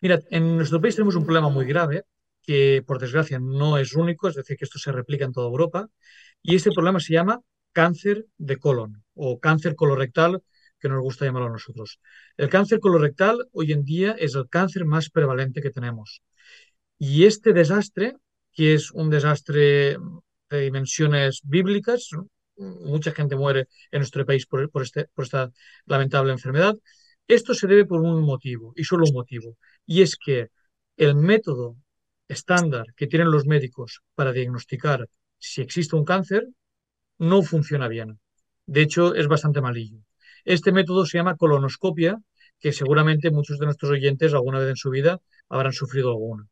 Mira, 0.00 0.20
en 0.30 0.56
nuestro 0.56 0.80
país 0.80 0.94
tenemos 0.94 1.16
un 1.16 1.24
problema 1.24 1.48
muy 1.48 1.66
grave 1.66 2.04
que 2.46 2.82
por 2.86 3.00
desgracia 3.00 3.38
no 3.38 3.78
es 3.78 3.94
único, 3.94 4.28
es 4.28 4.36
decir, 4.36 4.56
que 4.56 4.64
esto 4.64 4.78
se 4.78 4.92
replica 4.92 5.24
en 5.24 5.32
toda 5.32 5.48
Europa, 5.48 5.88
y 6.42 6.54
este 6.54 6.70
problema 6.70 7.00
se 7.00 7.14
llama 7.14 7.40
cáncer 7.72 8.26
de 8.38 8.56
colon 8.56 9.04
o 9.14 9.40
cáncer 9.40 9.74
colorectal, 9.74 10.42
que 10.78 10.88
nos 10.88 11.00
gusta 11.00 11.24
llamarlo 11.24 11.48
a 11.48 11.52
nosotros. 11.52 12.00
El 12.36 12.48
cáncer 12.48 12.80
colorectal 12.80 13.48
hoy 13.52 13.72
en 13.72 13.84
día 13.84 14.12
es 14.18 14.34
el 14.34 14.48
cáncer 14.48 14.84
más 14.84 15.10
prevalente 15.10 15.60
que 15.60 15.70
tenemos. 15.70 16.22
Y 16.98 17.24
este 17.24 17.52
desastre, 17.52 18.16
que 18.52 18.74
es 18.74 18.90
un 18.92 19.10
desastre 19.10 19.98
de 20.50 20.60
dimensiones 20.60 21.40
bíblicas, 21.44 22.10
mucha 22.56 23.12
gente 23.12 23.36
muere 23.36 23.68
en 23.90 24.00
nuestro 24.00 24.24
país 24.24 24.46
por, 24.46 24.70
este, 24.82 25.06
por 25.14 25.24
esta 25.24 25.50
lamentable 25.86 26.32
enfermedad, 26.32 26.76
esto 27.26 27.54
se 27.54 27.66
debe 27.66 27.84
por 27.84 28.00
un 28.00 28.22
motivo, 28.22 28.72
y 28.76 28.84
solo 28.84 29.04
un 29.06 29.14
motivo, 29.14 29.56
y 29.84 30.02
es 30.02 30.16
que 30.16 30.48
el 30.96 31.16
método 31.16 31.76
estándar 32.28 32.86
que 32.96 33.06
tienen 33.06 33.30
los 33.30 33.46
médicos 33.46 34.00
para 34.14 34.32
diagnosticar 34.32 35.08
si 35.38 35.62
existe 35.62 35.96
un 35.96 36.04
cáncer 36.04 36.48
no 37.18 37.42
funciona 37.42 37.88
bien. 37.88 38.18
De 38.66 38.82
hecho, 38.82 39.14
es 39.14 39.28
bastante 39.28 39.60
malillo. 39.60 39.98
Este 40.44 40.72
método 40.72 41.06
se 41.06 41.18
llama 41.18 41.36
colonoscopia, 41.36 42.18
que 42.58 42.72
seguramente 42.72 43.30
muchos 43.30 43.58
de 43.58 43.66
nuestros 43.66 43.92
oyentes 43.92 44.34
alguna 44.34 44.58
vez 44.58 44.70
en 44.70 44.76
su 44.76 44.90
vida 44.90 45.20
habrán 45.48 45.72
sufrido 45.72 46.10
alguna. 46.10 46.46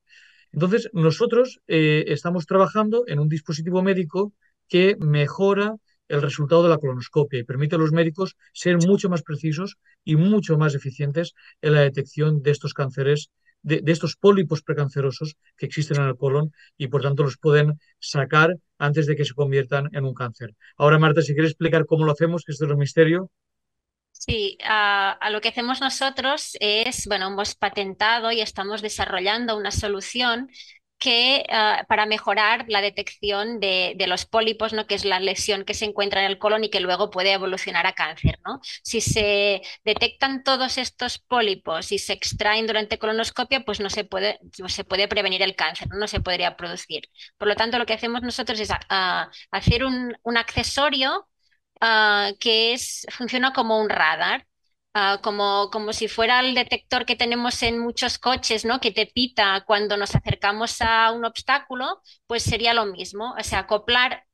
Entonces, 0.52 0.88
nosotros 0.92 1.60
eh, 1.66 2.04
estamos 2.08 2.46
trabajando 2.46 3.04
en 3.06 3.18
un 3.18 3.28
dispositivo 3.28 3.82
médico 3.82 4.32
que 4.68 4.96
mejora 5.00 5.76
el 6.08 6.22
resultado 6.22 6.62
de 6.62 6.68
la 6.68 6.78
colonoscopia 6.78 7.40
y 7.40 7.44
permite 7.44 7.76
a 7.76 7.78
los 7.78 7.92
médicos 7.92 8.36
ser 8.52 8.76
mucho 8.86 9.08
más 9.08 9.22
precisos 9.22 9.78
y 10.04 10.16
mucho 10.16 10.58
más 10.58 10.74
eficientes 10.74 11.32
en 11.62 11.74
la 11.74 11.80
detección 11.80 12.42
de 12.42 12.50
estos 12.50 12.74
cánceres 12.74 13.30
de, 13.64 13.82
estos 13.86 14.16
pólipos 14.16 14.62
precancerosos 14.62 15.36
que 15.56 15.66
existen 15.66 16.00
en 16.00 16.08
el 16.08 16.16
colon 16.16 16.52
y 16.76 16.86
por 16.88 17.02
tanto 17.02 17.24
los 17.24 17.38
pueden 17.38 17.80
sacar 17.98 18.54
antes 18.78 19.06
de 19.06 19.16
que 19.16 19.24
se 19.24 19.34
conviertan 19.34 19.88
en 19.92 20.04
un 20.04 20.14
cáncer. 20.14 20.54
Ahora, 20.76 20.98
Marta, 20.98 21.22
si 21.22 21.32
quieres 21.32 21.52
explicar 21.52 21.86
cómo 21.86 22.04
lo 22.04 22.12
hacemos, 22.12 22.44
que 22.44 22.52
esto 22.52 22.66
es 22.66 22.70
un 22.70 22.78
misterio. 22.78 23.30
Sí, 24.12 24.56
a, 24.64 25.18
lo 25.30 25.40
que 25.40 25.48
hacemos 25.48 25.80
nosotros 25.80 26.56
es, 26.60 27.06
bueno, 27.06 27.28
hemos 27.28 27.56
patentado 27.56 28.30
y 28.30 28.40
estamos 28.40 28.80
desarrollando 28.80 29.56
una 29.56 29.70
solución 29.70 30.48
que 31.04 31.44
ah, 31.50 31.84
para 31.86 32.06
mejorar 32.06 32.64
la 32.68 32.80
detección 32.80 33.60
de, 33.60 33.94
los 34.08 34.24
pólipos, 34.24 34.72
¿no? 34.72 34.86
que 34.86 34.94
es 34.94 35.04
la 35.04 35.20
lesión 35.20 35.64
que 35.66 35.74
se 35.74 35.84
encuentra 35.84 36.20
en 36.20 36.30
el 36.30 36.38
colon 36.38 36.64
y 36.64 36.70
que 36.70 36.80
luego 36.80 37.10
puede 37.10 37.32
evolucionar 37.32 37.86
a 37.86 37.92
cáncer. 37.92 38.38
¿no? 38.46 38.60
Si 38.82 39.02
se 39.02 39.60
detectan 39.84 40.42
todos 40.44 40.78
estos 40.78 41.18
pólipos 41.18 41.92
y 41.92 41.98
se 41.98 42.14
extraen 42.14 42.66
durante 42.66 42.98
colonoscopia, 42.98 43.66
pues 43.66 43.80
no 43.80 43.90
se 43.90 44.04
puede, 44.04 44.40
se 44.68 44.84
puede 44.84 45.06
prevenir 45.06 45.42
el 45.42 45.54
cáncer, 45.54 45.88
¿no? 45.88 46.08
se 46.08 46.20
podría 46.20 46.56
producir. 46.56 47.10
Por 47.36 47.48
lo 47.48 47.54
tanto, 47.56 47.78
lo 47.78 47.84
que 47.84 47.92
hacemos 47.92 48.22
nosotros 48.22 48.58
es 48.58 48.70
ah, 48.88 49.30
hacer 49.50 49.84
un, 49.84 50.16
accesorio 50.38 51.28
que 52.40 52.72
es, 52.72 53.06
funciona 53.10 53.52
como 53.52 53.78
un 53.78 53.90
radar. 53.90 54.46
Ah, 54.96 55.18
como, 55.22 55.70
como 55.72 55.92
si 55.92 56.06
fuera 56.08 56.38
el 56.40 56.54
detector 56.54 57.04
que 57.04 57.16
tenemos 57.16 57.62
en 57.64 57.80
muchos 57.80 58.18
coches, 58.18 58.64
¿no? 58.64 58.78
Que 58.80 58.92
te 58.92 59.06
pita 59.06 59.64
cuando 59.66 59.96
nos 59.96 60.14
acercamos 60.14 60.76
a 60.80 61.10
un 61.10 61.24
obstáculo, 61.24 62.00
pues 62.28 62.44
sería 62.44 62.74
lo 62.74 62.86
mismo. 62.86 63.34
O 63.38 63.42
sea, 63.42 63.60
acoplar 63.60 64.24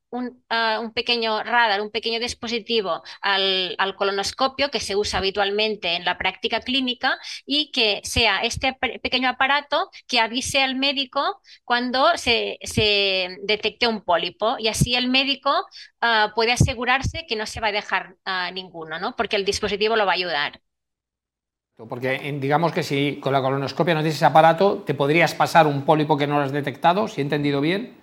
Ah, 0.49 0.79
un, 0.81 0.91
pequeño 0.91 1.41
radar, 1.41 1.81
un 1.81 1.89
pequeño 1.89 2.19
dispositivo 2.19 3.01
al, 3.21 3.77
colonoscopio 3.95 4.69
que 4.69 4.81
se 4.81 4.97
usa 4.97 5.19
habitualmente 5.19 5.95
en 5.95 6.03
la 6.03 6.17
práctica 6.17 6.59
clínica 6.59 7.17
y 7.45 7.71
que 7.71 8.01
sea 8.03 8.41
este 8.41 8.73
pequeño 9.01 9.29
aparato 9.29 9.89
que 10.07 10.19
avise 10.19 10.61
al 10.61 10.75
médico 10.75 11.39
cuando 11.63 12.17
se, 12.17 12.57
detecte 13.43 13.87
un 13.87 14.01
pólipo 14.01 14.57
y 14.59 14.67
así 14.67 14.95
el 14.95 15.07
médico 15.09 15.65
ah, 16.01 16.33
puede 16.35 16.51
asegurarse 16.51 17.25
que 17.25 17.37
no 17.37 17.45
se 17.45 17.61
va 17.61 17.67
a 17.67 17.71
dejar 17.71 18.17
ninguno, 18.53 18.99
¿no? 18.99 19.15
porque 19.15 19.37
el 19.37 19.45
dispositivo 19.45 19.95
lo 19.95 20.05
va 20.05 20.11
a 20.11 20.15
ayudar. 20.15 20.61
Porque 21.87 22.19
digamos 22.39 22.73
que 22.73 22.83
si 22.83 23.19
con 23.21 23.33
la 23.33 23.41
colonoscopia 23.41 23.93
no 23.93 24.01
tienes 24.01 24.17
ese 24.17 24.25
aparato, 24.25 24.83
te 24.85 24.93
podrías 24.93 25.33
pasar 25.33 25.67
un 25.67 25.83
pólipo 25.83 26.17
que 26.17 26.27
no 26.27 26.37
lo 26.37 26.43
has 26.43 26.51
detectado, 26.51 27.07
si 27.07 27.21
he 27.21 27.23
entendido 27.23 27.61
bien. 27.61 28.00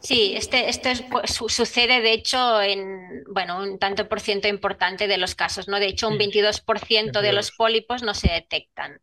Sí, 0.00 0.32
este, 0.34 0.68
esto 0.68 0.88
pues, 1.10 1.30
sucede 1.32 2.00
de 2.00 2.12
hecho 2.12 2.60
en 2.62 3.24
bueno, 3.30 3.58
un 3.58 3.78
tanto 3.78 4.08
por 4.08 4.20
ciento 4.20 4.48
importante 4.48 5.06
de 5.06 5.18
los 5.18 5.34
casos, 5.34 5.68
¿no? 5.68 5.78
De 5.78 5.86
hecho, 5.86 6.08
un 6.08 6.18
22% 6.18 7.20
de 7.20 7.32
los 7.32 7.52
pólipos 7.52 8.02
no 8.02 8.14
se 8.14 8.32
detectan. 8.32 9.00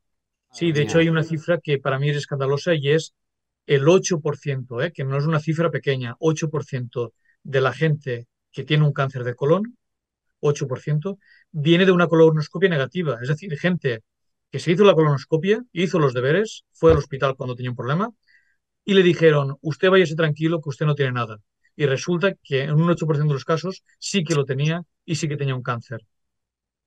Sí, 0.51 0.71
de 0.71 0.81
hecho 0.81 0.97
hay 0.99 1.09
una 1.09 1.23
cifra 1.23 1.59
que 1.61 1.77
para 1.77 1.99
mí 1.99 2.09
es 2.09 2.17
escandalosa 2.17 2.73
y 2.73 2.89
es 2.89 3.13
el 3.67 3.83
8%, 3.85 4.81
¿eh? 4.81 4.91
que 4.91 5.03
no 5.03 5.17
es 5.17 5.25
una 5.25 5.39
cifra 5.39 5.69
pequeña, 5.69 6.15
8% 6.19 7.13
de 7.43 7.61
la 7.61 7.73
gente 7.73 8.27
que 8.51 8.63
tiene 8.63 8.85
un 8.85 8.93
cáncer 8.93 9.23
de 9.23 9.35
colon, 9.35 9.77
8%, 10.41 11.17
viene 11.51 11.85
de 11.85 11.91
una 11.91 12.07
colonoscopia 12.07 12.69
negativa. 12.69 13.19
Es 13.21 13.27
decir, 13.27 13.55
gente 13.57 14.01
que 14.49 14.59
se 14.59 14.71
hizo 14.71 14.83
la 14.83 14.93
colonoscopia, 14.93 15.61
hizo 15.73 15.99
los 15.99 16.13
deberes, 16.13 16.63
fue 16.71 16.91
al 16.91 16.97
hospital 16.97 17.35
cuando 17.35 17.55
tenía 17.55 17.69
un 17.69 17.75
problema, 17.75 18.09
y 18.87 18.93
le 18.93 19.03
dijeron, 19.03 19.57
usted 19.61 19.89
váyase 19.89 20.15
tranquilo 20.15 20.61
que 20.61 20.69
usted 20.69 20.85
no 20.85 20.95
tiene 20.95 21.11
nada. 21.11 21.39
Y 21.75 21.85
resulta 21.85 22.33
que 22.41 22.63
en 22.63 22.71
un 22.71 22.87
8% 22.87 23.27
de 23.27 23.33
los 23.33 23.43
casos 23.43 23.83
sí 23.99 24.23
que 24.23 24.33
lo 24.33 24.45
tenía 24.45 24.81
y 25.03 25.15
sí 25.15 25.27
que 25.27 25.35
tenía 25.35 25.55
un 25.55 25.61
cáncer. 25.61 26.05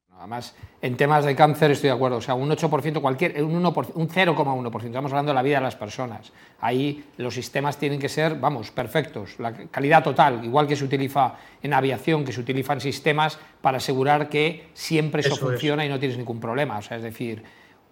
Además, 0.09 0.57
en 0.81 0.97
temas 0.97 1.27
de 1.27 1.37
cáncer 1.37 1.73
estoy 1.73 1.89
de 1.89 1.95
acuerdo. 1.95 2.17
O 2.17 2.21
sea, 2.23 2.35
un 2.35 2.49
8%, 2.49 3.03
cualquier, 3.03 3.45
un, 3.45 3.55
un 3.55 3.65
0,1%. 3.65 4.85
Estamos 4.87 5.13
hablando 5.13 5.31
de 5.31 5.35
la 5.35 5.43
vida 5.43 5.57
de 5.59 5.63
las 5.63 5.77
personas. 5.77 6.33
Ahí 6.61 7.05
los 7.19 7.35
sistemas 7.35 7.77
tienen 7.77 8.01
que 8.01 8.09
ser, 8.09 8.37
vamos, 8.37 8.71
perfectos. 8.71 9.39
La 9.39 9.53
calidad 9.53 10.03
total, 10.03 10.43
igual 10.43 10.67
que 10.67 10.77
se 10.77 10.85
utiliza 10.85 11.35
en 11.63 11.75
aviación, 11.75 12.25
que 12.25 12.33
se 12.33 12.41
utilizan 12.41 12.81
sistemas 12.81 13.39
para 13.61 13.77
asegurar 13.77 14.31
que 14.31 14.71
siempre 14.73 15.21
eso, 15.21 15.37
funciona 15.37 15.85
y 15.85 15.91
no 15.91 15.99
tienes 15.99 16.17
ningún 16.17 16.41
problema. 16.41 16.79
O 16.79 16.83
sea, 16.83 16.97
es 16.97 17.03
decir, 17.03 17.43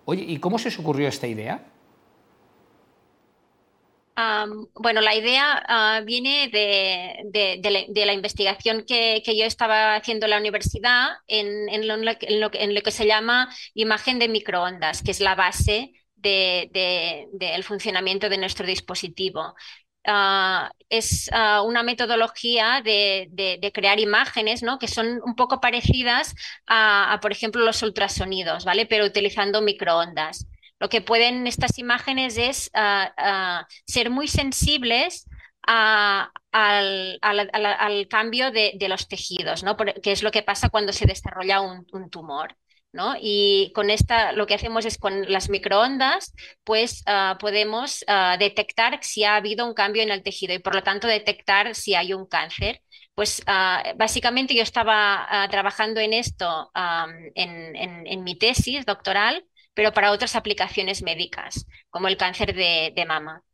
oye, 0.06 0.24
¿y 0.26 0.38
cómo 0.38 0.58
se 0.58 0.68
os 0.68 0.78
ocurrió 0.78 1.08
esta 1.08 1.26
idea? 1.26 1.62
Bueno, 4.74 5.00
la 5.00 5.14
idea 5.14 5.62
ah, 5.68 6.00
viene 6.04 6.48
de, 6.48 8.04
la, 8.06 8.12
investigación 8.12 8.84
que, 8.86 9.22
yo 9.24 9.44
estaba 9.44 9.94
haciendo 9.94 10.26
en 10.26 10.30
la 10.30 10.38
universidad 10.38 11.10
en, 11.28 11.86
lo, 11.86 12.82
que 12.82 12.90
se 12.90 13.06
llama 13.06 13.48
imagen 13.74 14.18
de 14.18 14.28
microondas, 14.28 15.02
que 15.02 15.12
es 15.12 15.20
la 15.20 15.34
base 15.34 15.92
del 16.16 17.64
funcionamiento 17.64 18.28
de 18.28 18.38
nuestro 18.38 18.66
dispositivo. 18.66 19.54
Ah, 20.04 20.72
es 20.88 21.30
ah, 21.32 21.62
una 21.62 21.82
metodología 21.82 22.82
de, 22.82 23.70
crear 23.72 24.00
imágenes 24.00 24.62
¿no? 24.62 24.78
que 24.78 24.88
son 24.88 25.20
un 25.24 25.36
poco 25.36 25.60
parecidas 25.60 26.34
a, 26.66 27.12
a, 27.12 27.20
por 27.20 27.30
ejemplo, 27.30 27.64
los 27.64 27.82
ultrasonidos, 27.82 28.64
¿vale? 28.64 28.86
Pero 28.86 29.04
utilizando 29.04 29.60
microondas 29.62 30.46
lo 30.80 30.88
que 30.88 31.00
pueden 31.00 31.46
estas 31.46 31.78
imágenes 31.78 32.36
es 32.38 32.70
ah, 32.74 33.12
ah, 33.16 33.66
ser 33.86 34.10
muy 34.10 34.28
sensibles 34.28 35.26
al, 35.62 36.30
cambio 38.08 38.50
de, 38.50 38.78
los 38.88 39.08
tejidos, 39.08 39.62
¿no? 39.64 39.76
que 39.76 40.12
es 40.12 40.22
lo 40.22 40.30
que 40.30 40.42
pasa 40.42 40.70
cuando 40.70 40.92
se 40.92 41.06
desarrolla 41.06 41.60
un, 41.60 42.10
tumor. 42.10 42.56
¿no? 42.90 43.16
Y 43.20 43.70
con 43.74 43.90
esta 43.90 44.32
lo 44.32 44.46
que 44.46 44.54
hacemos 44.54 44.86
es 44.86 44.96
con 44.96 45.30
las 45.30 45.50
microondas, 45.50 46.32
pues 46.64 47.02
ah, 47.06 47.36
podemos 47.38 48.02
detectar 48.38 48.98
si 49.02 49.24
ha 49.24 49.36
habido 49.36 49.66
un 49.66 49.74
cambio 49.74 50.02
en 50.02 50.10
el 50.10 50.22
tejido 50.22 50.54
y 50.54 50.58
por 50.58 50.74
lo 50.74 50.82
tanto 50.82 51.06
detectar 51.06 51.74
si 51.74 51.94
hay 51.94 52.14
un 52.14 52.26
cáncer. 52.26 52.80
Pues 53.14 53.42
básicamente 53.96 54.54
yo 54.54 54.62
estaba 54.62 55.48
trabajando 55.50 56.00
en 56.00 56.12
esto 56.12 56.70
en, 57.34 58.24
mi 58.24 58.38
tesis 58.38 58.86
doctoral 58.86 59.44
pero 59.78 59.92
para 59.92 60.10
otras 60.10 60.34
aplicaciones 60.34 61.02
médicas, 61.02 61.64
como 61.88 62.08
el 62.08 62.16
cáncer 62.16 62.52
de, 62.52 63.04
mama. 63.06 63.44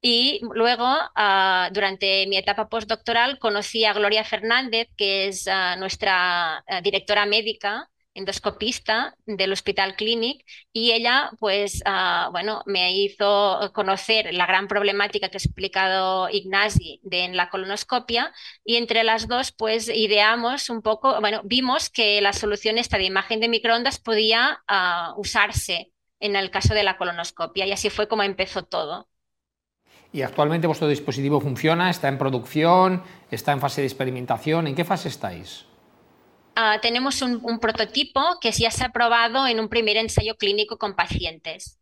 Y 0.00 0.40
luego, 0.54 0.86
ah, 1.16 1.70
durante 1.72 2.24
mi 2.28 2.36
etapa 2.36 2.68
postdoctoral, 2.68 3.40
conocí 3.40 3.84
a 3.84 3.92
Gloria 3.92 4.22
Fernández, 4.22 4.86
que 4.96 5.26
es 5.26 5.48
ah, 5.48 5.74
nuestra 5.74 6.58
ah, 6.58 6.80
directora 6.82 7.26
médica 7.26 7.90
endoscopista 8.14 9.16
del 9.26 9.52
Hospital 9.52 9.96
Clinic 9.96 10.44
y 10.72 10.92
ella 10.92 11.30
pues 11.38 11.82
ah, 11.86 12.28
bueno 12.32 12.62
me 12.66 12.96
hizo 12.96 13.70
conocer 13.72 14.32
la 14.34 14.46
gran 14.46 14.68
problemática 14.68 15.28
que 15.28 15.36
ha 15.36 15.44
explicado 15.44 16.28
Ignasi 16.28 17.00
de 17.02 17.24
en 17.24 17.36
la 17.36 17.48
colonoscopia 17.48 18.32
y 18.64 18.76
entre 18.76 19.04
las 19.04 19.28
dos 19.28 19.52
pues 19.52 19.88
ideamos 19.88 20.70
un 20.70 20.82
poco 20.82 21.20
bueno 21.20 21.40
vimos 21.44 21.90
que 21.90 22.20
la 22.20 22.32
solución 22.32 22.78
esta 22.78 22.98
de 22.98 23.04
imagen 23.04 23.40
de 23.40 23.48
microondas 23.48 23.98
podía 23.98 24.62
ah, 24.68 25.14
usarse 25.16 25.92
en 26.20 26.36
el 26.36 26.50
caso 26.50 26.72
de 26.72 26.84
la 26.84 26.96
colonoscopia 26.96 27.66
y 27.66 27.72
así 27.72 27.90
fue 27.90 28.08
como 28.08 28.22
empezó 28.22 28.62
todo. 28.62 29.08
¿Y 30.12 30.22
actualmente 30.22 30.66
vuestro 30.66 30.88
dispositivo 30.88 31.40
funciona? 31.40 31.90
¿Está 31.90 32.08
en 32.08 32.18
producción? 32.18 33.02
¿Está 33.30 33.52
en 33.52 33.60
fase 33.60 33.80
de 33.80 33.88
experimentación? 33.88 34.66
¿En 34.66 34.74
qué 34.74 34.84
fase 34.84 35.08
estáis? 35.08 35.66
Ah, 36.54 36.78
tenemos 36.82 37.22
un, 37.22 37.58
prototipo 37.60 38.20
que 38.40 38.52
ya 38.52 38.70
se 38.70 38.84
ha 38.84 38.90
probado 38.90 39.46
en 39.46 39.58
un 39.58 39.68
primer 39.68 39.96
ensayo 39.96 40.36
clínico 40.36 40.76
con 40.76 40.94
pacientes 40.94 41.78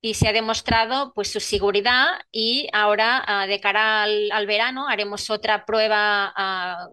y 0.00 0.14
se 0.14 0.28
ha 0.28 0.32
demostrado 0.32 1.12
pues, 1.14 1.30
su 1.30 1.40
seguridad 1.40 2.06
y 2.32 2.68
ahora 2.72 3.22
ah, 3.26 3.46
de 3.46 3.60
cara 3.60 4.02
al, 4.02 4.46
verano 4.46 4.88
haremos 4.88 5.30
otra 5.30 5.64
prueba, 5.64 6.32
ah, 6.36 6.88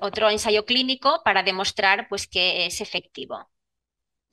otro 0.00 0.30
ensayo 0.30 0.64
clínico 0.64 1.22
para 1.24 1.42
demostrar 1.42 2.06
pues, 2.08 2.28
que 2.28 2.66
es 2.66 2.80
efectivo. 2.80 3.50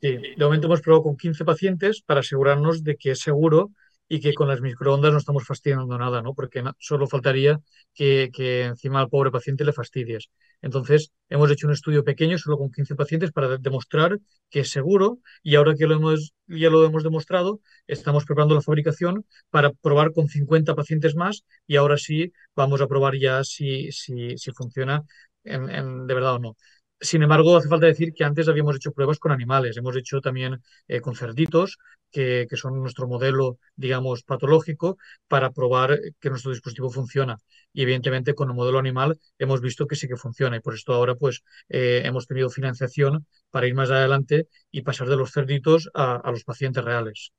Sí, 0.02 0.18
de 0.18 0.44
momento 0.46 0.68
hemos 0.68 0.82
probado 0.82 1.04
con 1.04 1.18
15 1.18 1.44
pacientes 1.44 2.02
para 2.02 2.20
asegurarnos 2.20 2.84
de 2.84 2.98
que 2.98 3.12
es 3.12 3.20
seguro 3.20 3.72
y 4.08 4.20
que 4.20 4.34
con 4.34 4.48
las 4.48 4.62
microondas 4.62 5.12
no 5.12 5.18
estamos 5.18 5.46
fastidiando 5.46 5.98
nada, 5.98 6.22
¿no? 6.22 6.34
Porque 6.34 6.64
solo 6.80 7.08
faltaría 7.08 7.60
que, 7.94 8.30
encima 8.66 9.00
al 9.02 9.10
pobre 9.10 9.32
paciente 9.32 9.66
le 9.66 9.74
fastidies. 9.74 10.30
Entonces, 10.62 11.12
hemos 11.30 11.50
hecho 11.52 11.68
un 11.68 11.74
estudio 11.74 12.04
pequeño, 12.04 12.38
solo 12.38 12.58
con 12.58 12.72
15 12.72 12.96
pacientes, 12.96 13.32
para 13.32 13.58
demostrar 13.58 14.20
que 14.50 14.62
es 14.62 14.70
seguro 14.72 15.20
y 15.44 15.56
ahora 15.56 15.76
que 15.76 15.88
lo 15.88 15.96
hemos, 15.96 16.34
ya 16.48 16.70
lo 16.70 16.86
hemos 16.86 17.04
demostrado, 17.04 17.62
estamos 17.88 18.26
preparando 18.26 18.56
la 18.56 18.62
fabricación 18.62 19.26
para 19.50 19.72
probar 19.72 20.14
con 20.14 20.28
50 20.28 20.76
pacientes 20.76 21.16
más 21.16 21.44
y 21.68 21.76
ahora 21.78 21.98
sí 21.98 22.32
vamos 22.56 22.82
a 22.82 22.88
probar 22.88 23.16
ya 23.18 23.44
si, 23.44 23.92
si, 23.92 24.38
si 24.38 24.52
funciona 24.52 25.04
en, 25.44 26.08
de 26.08 26.14
verdad 26.14 26.36
o 26.36 26.40
no. 26.40 26.58
Sin 27.06 27.22
embargo, 27.22 27.56
hace 27.56 27.70
falta 27.70 27.86
decir 27.86 28.14
que 28.14 28.24
antes 28.24 28.48
habíamos 28.48 28.76
hecho 28.78 28.92
pruebas 28.92 29.20
con 29.20 29.32
animales, 29.32 29.78
hemos 29.78 29.96
hecho 29.96 30.22
también 30.22 30.60
eh, 30.88 31.02
con 31.02 31.16
cerditos, 31.16 31.78
que, 32.12 32.48
son 32.54 32.82
nuestro 32.82 33.08
modelo, 33.08 33.60
digamos, 33.76 34.24
patológico, 34.24 34.98
para 35.28 35.52
probar 35.52 36.00
que 36.20 36.32
nuestro 36.32 36.52
dispositivo 36.52 36.90
funciona. 36.90 37.38
Y 37.74 37.84
evidentemente 37.84 38.34
con 38.34 38.50
el 38.50 38.56
modelo 38.56 38.80
animal 38.80 39.20
hemos 39.38 39.62
visto 39.62 39.86
que 39.86 39.96
sí 39.96 40.08
que 40.08 40.16
funciona 40.16 40.58
y 40.58 40.62
por 40.62 40.74
esto 40.74 40.94
ahora 40.94 41.14
pues 41.14 41.44
eh, 41.70 42.02
hemos 42.06 42.26
tenido 42.26 42.50
financiación 42.50 43.28
para 43.52 43.68
ir 43.68 43.76
más 43.76 43.92
adelante 43.92 44.48
y 44.72 44.82
pasar 44.82 45.08
de 45.08 45.18
los 45.18 45.32
cerditos 45.32 45.92
a, 45.94 46.16
a 46.16 46.32
los 46.32 46.44
pacientes 46.44 46.84
reales. 46.84 47.34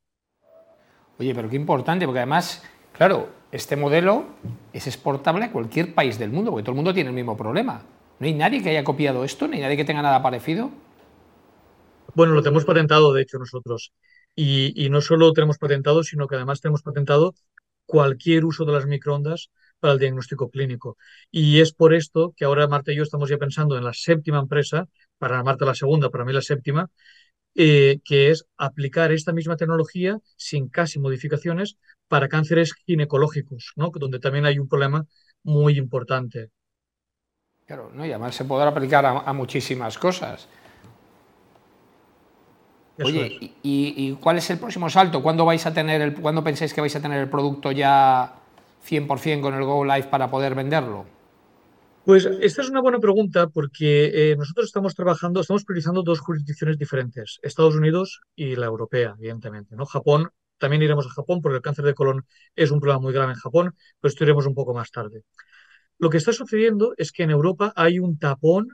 Oye, 1.18 1.35
pero 1.35 1.50
qué 1.50 1.56
importante, 1.56 2.04
porque 2.06 2.20
además, 2.20 2.62
claro, 2.92 3.30
este 3.50 3.75
modelo 3.75 4.26
es 4.73 4.87
exportable 4.87 5.46
a 5.46 5.50
cualquier 5.50 5.92
país 5.92 6.20
del 6.20 6.30
mundo, 6.30 6.52
porque 6.52 6.62
todo 6.62 6.73
el 6.73 6.76
mundo 6.76 6.94
tiene 6.94 7.11
el 7.11 7.16
mismo 7.16 7.37
problema. 7.37 7.95
¿No 8.18 8.26
hay 8.26 8.35
nadie 8.35 8.62
que 8.62 8.70
haya 8.70 8.85
copiado 8.85 9.25
esto? 9.25 9.46
¿Ni 9.46 9.61
nadie 9.61 9.76
que 9.76 9.85
tenga 9.85 10.02
nada 10.02 10.23
parecido? 10.23 10.70
Bueno, 12.14 12.32
lo 12.32 12.42
tenemos 12.42 12.64
patentado, 12.64 13.12
de 13.12 13.23
hecho, 13.23 13.38
nosotros. 13.38 13.92
Y, 14.35 14.88
no 14.90 15.00
solo 15.02 15.26
lo 15.26 15.32
tenemos 15.32 15.58
patentado, 15.58 16.02
sino 16.02 16.26
que 16.26 16.37
además 16.37 16.61
tenemos 16.61 16.82
patentado 16.82 17.35
cualquier 17.85 18.44
uso 18.44 18.64
de 18.64 18.73
las 18.73 18.87
microondas 18.87 19.50
para 19.80 19.94
el 19.94 19.99
diagnóstico 19.99 20.50
clínico. 20.50 20.96
Y 21.30 21.61
es 21.61 21.73
por 21.73 21.94
esto 21.94 22.32
que 22.37 22.46
ahora 22.46 22.68
Marta 22.68 22.92
y 22.92 22.96
yo 22.96 23.02
estamos 23.02 23.28
ya 23.28 23.38
pensando 23.38 23.76
en 23.76 23.85
la 23.85 23.92
séptima 23.92 24.38
empresa, 24.38 24.88
para 25.18 25.42
Marta 25.42 25.66
la 25.66 25.75
segunda, 25.75 26.11
para 26.11 26.25
mí 26.25 26.32
la 26.32 26.42
séptima, 26.42 26.88
eh, 27.54 28.00
que 28.04 28.30
es 28.30 28.46
aplicar 28.56 29.12
esta 29.12 29.32
misma 29.32 29.56
tecnología 29.56 30.18
sin 30.37 30.68
casi 30.68 30.99
modificaciones 30.99 31.76
para 32.08 32.28
cánceres 32.28 32.75
ginecológicos, 32.87 33.73
¿no? 33.76 33.90
donde 33.94 34.20
también 34.20 34.46
hay 34.46 34.58
un 34.58 34.68
problema 34.68 35.06
muy 35.42 35.78
importante. 35.78 36.50
Claro, 37.66 37.90
¿no? 37.92 38.06
y 38.06 38.11
además 38.11 38.35
se 38.35 38.44
podrá 38.44 38.68
aplicar 38.68 39.04
a, 39.04 39.32
muchísimas 39.32 39.99
cosas. 39.99 40.49
Oye, 43.02 43.54
y, 43.62 44.12
cuál 44.14 44.38
es 44.38 44.49
el 44.50 44.58
próximo 44.58 44.88
salto? 44.88 45.23
¿Cuándo, 45.23 45.44
vais 45.44 45.66
a 45.66 45.75
tener 45.75 46.00
el, 46.00 46.14
¿Cuándo 46.14 46.44
pensáis 46.44 46.73
que 46.73 46.80
vais 46.80 46.94
a 46.94 47.02
tener 47.02 47.20
el 47.20 47.28
producto 47.28 47.73
ya 47.73 48.37
100% 48.88 49.42
con 49.42 49.54
el 49.54 49.64
Go 49.64 49.85
Live 49.85 50.04
para 50.04 50.30
poder 50.30 50.54
venderlo? 50.54 51.04
Pues 52.04 52.25
esta 52.25 52.62
es 52.62 52.70
una 52.70 52.80
buena 52.80 53.00
pregunta 53.00 53.49
porque 53.49 54.30
eh, 54.30 54.37
nosotros 54.37 54.66
estamos 54.66 54.94
trabajando, 54.94 55.40
estamos 55.40 55.64
priorizando 55.64 56.04
dos 56.04 56.20
jurisdicciones 56.20 56.78
diferentes, 56.78 57.40
Estados 57.42 57.75
Unidos 57.75 58.20
y 58.37 58.54
la 58.54 58.66
europea, 58.66 59.16
evidentemente. 59.18 59.75
¿no? 59.75 59.87
Japón, 59.87 60.30
también 60.56 60.82
iremos 60.82 61.04
a 61.04 61.11
Japón 61.11 61.42
porque 61.42 61.56
el 61.56 61.62
cáncer 61.62 61.85
de 61.85 61.94
colon 61.94 62.25
es 62.54 62.70
un 62.70 62.78
problema 62.78 63.00
muy 63.00 63.12
grave 63.12 63.32
en 63.32 63.38
Japón, 63.38 63.75
pero 64.00 64.08
esto 64.08 64.23
iremos 64.23 64.46
un 64.46 64.54
poco 64.54 64.73
más 64.73 64.92
tarde. 64.92 65.25
Lo 65.98 66.10
que 66.10 66.18
está 66.18 66.32
sucediendo 66.32 66.94
es 66.98 67.12
que 67.12 67.22
en 67.22 67.30
Europa 67.30 67.72
hay 67.76 67.98
un 67.98 68.18
tapón 68.18 68.68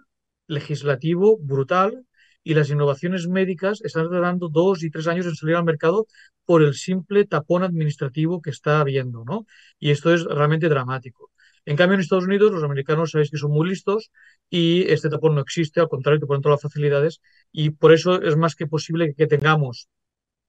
legislativo 0.48 1.38
brutal 1.38 2.04
y 2.44 2.54
las 2.54 2.70
innovaciones 2.70 3.28
médicas 3.28 3.80
están 3.82 4.10
tardando 4.10 4.48
dos 4.48 4.82
y 4.82 4.90
tres 4.90 5.06
años 5.06 5.26
en 5.26 5.36
salir 5.36 5.56
al 5.56 5.64
mercado 5.64 6.06
por 6.44 6.62
el 6.62 6.74
simple 6.74 7.24
tapón 7.24 7.62
administrativo 7.62 8.42
que 8.42 8.50
está 8.50 8.80
habiendo, 8.80 9.24
¿no? 9.24 9.46
Y 9.78 9.90
esto 9.90 10.12
es 10.12 10.24
realmente 10.24 10.68
dramático. 10.68 11.30
En 11.64 11.76
cambio, 11.76 11.94
en 11.94 12.00
Estados 12.00 12.24
Unidos, 12.24 12.50
los 12.50 12.64
americanos 12.64 13.12
sabéis 13.12 13.30
que 13.30 13.36
son 13.36 13.52
muy 13.52 13.68
listos 13.68 14.10
y 14.50 14.82
este 14.90 15.08
tapón 15.08 15.36
no 15.36 15.40
existe, 15.40 15.80
al 15.80 15.88
contrario, 15.88 16.18
te 16.20 16.26
ponen 16.26 16.42
todas 16.42 16.56
las 16.56 16.62
facilidades 16.62 17.20
y 17.52 17.70
por 17.70 17.92
eso 17.92 18.20
es 18.20 18.36
más 18.36 18.56
que 18.56 18.66
posible 18.66 19.14
que 19.14 19.28
tengamos 19.28 19.88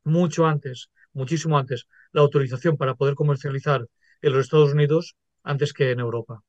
mucho 0.03 0.47
antes, 0.47 0.89
muchísimo 1.13 1.57
antes, 1.57 1.87
la 2.11 2.21
autorización 2.21 2.77
para 2.77 2.95
poder 2.95 3.15
comercializar 3.15 3.87
en 4.21 4.33
los 4.33 4.41
Estados 4.45 4.73
Unidos 4.73 5.15
antes 5.43 5.73
que 5.73 5.91
en 5.91 5.99
Europa. 5.99 6.43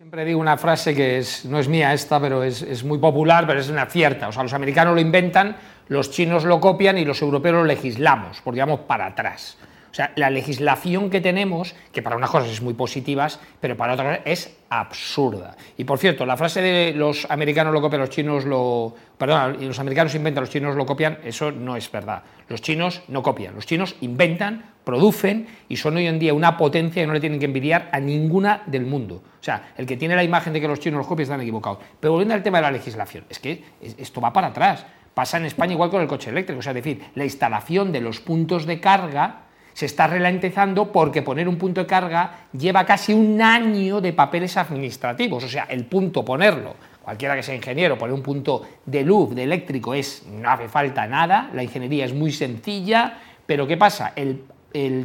Siempre 0.00 0.24
digo 0.24 0.40
una 0.40 0.56
frase 0.56 0.94
que 0.94 1.22
no 1.44 1.58
es 1.58 1.68
mía 1.68 1.92
esta, 1.92 2.18
pero 2.18 2.42
es, 2.42 2.62
es, 2.62 2.82
muy 2.84 2.96
popular, 2.96 3.46
pero 3.46 3.60
es 3.60 3.68
una 3.68 3.84
cierta. 3.84 4.28
O 4.28 4.32
sea, 4.32 4.42
los 4.42 4.54
americanos 4.54 4.94
lo 4.94 5.00
inventan, 5.02 5.58
los 5.88 6.10
chinos 6.10 6.44
lo 6.44 6.58
copian 6.58 6.96
y 6.96 7.04
los 7.04 7.20
europeos 7.20 7.56
lo 7.56 7.64
legislamos, 7.64 8.40
porque 8.42 8.60
vamos 8.60 8.80
para 8.80 9.04
atrás. 9.04 9.58
O 9.90 9.94
sea, 9.94 10.12
la 10.14 10.30
legislación 10.30 11.10
que 11.10 11.20
tenemos, 11.20 11.74
que 11.92 12.00
para 12.00 12.16
unas 12.16 12.30
cosas 12.30 12.50
es 12.50 12.62
muy 12.62 12.74
positiva, 12.74 13.26
pero 13.60 13.76
para 13.76 13.94
otras 13.94 14.20
es 14.24 14.56
absurda. 14.68 15.56
Y 15.76 15.84
por 15.84 15.98
cierto, 15.98 16.24
la 16.24 16.36
frase 16.36 16.62
de 16.62 16.92
los 16.92 17.28
americanos 17.28 17.72
lo 17.72 17.80
copian, 17.80 18.00
los 18.00 18.10
chinos 18.10 18.44
lo... 18.44 18.94
Perdón, 19.18 19.56
los 19.60 19.78
americanos 19.80 20.14
inventan, 20.14 20.42
los 20.42 20.50
chinos 20.50 20.76
lo 20.76 20.86
copian, 20.86 21.18
eso 21.24 21.50
no 21.50 21.76
es 21.76 21.90
verdad. 21.90 22.22
Los 22.48 22.62
chinos 22.62 23.02
no 23.08 23.22
copian, 23.22 23.54
los 23.54 23.66
chinos 23.66 23.96
inventan, 24.00 24.64
producen 24.84 25.48
y 25.68 25.76
son 25.76 25.96
hoy 25.96 26.06
en 26.06 26.18
día 26.18 26.32
una 26.34 26.56
potencia 26.56 27.02
que 27.02 27.06
no 27.06 27.12
le 27.12 27.20
tienen 27.20 27.40
que 27.40 27.46
envidiar 27.46 27.90
a 27.92 27.98
ninguna 27.98 28.62
del 28.66 28.86
mundo. 28.86 29.16
O 29.16 29.42
sea, 29.42 29.72
el 29.76 29.86
que 29.86 29.96
tiene 29.96 30.14
la 30.14 30.22
imagen 30.22 30.52
de 30.52 30.60
que 30.60 30.68
los 30.68 30.78
chinos 30.78 30.98
los 30.98 31.06
copian 31.06 31.24
están 31.24 31.40
equivocados. 31.40 31.80
Pero 31.98 32.12
volviendo 32.12 32.34
al 32.34 32.42
tema 32.42 32.58
de 32.58 32.62
la 32.62 32.70
legislación, 32.70 33.24
es 33.28 33.40
que 33.40 33.64
esto 33.80 34.20
va 34.20 34.32
para 34.32 34.48
atrás. 34.48 34.86
Pasa 35.14 35.36
en 35.36 35.46
España 35.46 35.72
igual 35.72 35.90
con 35.90 36.00
el 36.00 36.06
coche 36.06 36.30
eléctrico, 36.30 36.60
o 36.60 36.62
sea, 36.62 36.70
es 36.70 36.76
decir, 36.76 37.02
la 37.16 37.24
instalación 37.24 37.90
de 37.90 38.00
los 38.00 38.20
puntos 38.20 38.64
de 38.64 38.80
carga 38.80 39.49
se 39.72 39.86
está 39.86 40.06
ralentizando 40.06 40.90
porque 40.92 41.22
poner 41.22 41.48
un 41.48 41.56
punto 41.56 41.80
de 41.80 41.86
carga 41.86 42.46
lleva 42.52 42.84
casi 42.84 43.12
un 43.12 43.40
año 43.40 44.00
de 44.00 44.12
papeles 44.12 44.56
administrativos. 44.56 45.44
O 45.44 45.48
sea, 45.48 45.64
el 45.64 45.84
punto 45.84 46.24
ponerlo, 46.24 46.74
cualquiera 47.02 47.34
que 47.34 47.42
sea 47.42 47.54
ingeniero, 47.54 47.98
poner 47.98 48.14
un 48.14 48.22
punto 48.22 48.62
de 48.84 49.02
luz, 49.02 49.34
de 49.34 49.44
eléctrico, 49.44 49.94
es, 49.94 50.26
no 50.26 50.50
hace 50.50 50.68
falta 50.68 51.06
nada, 51.06 51.50
la 51.54 51.62
ingeniería 51.62 52.04
es 52.04 52.14
muy 52.14 52.32
sencilla, 52.32 53.18
pero 53.46 53.66
¿qué 53.66 53.76
pasa? 53.76 54.12
El, 54.14 54.44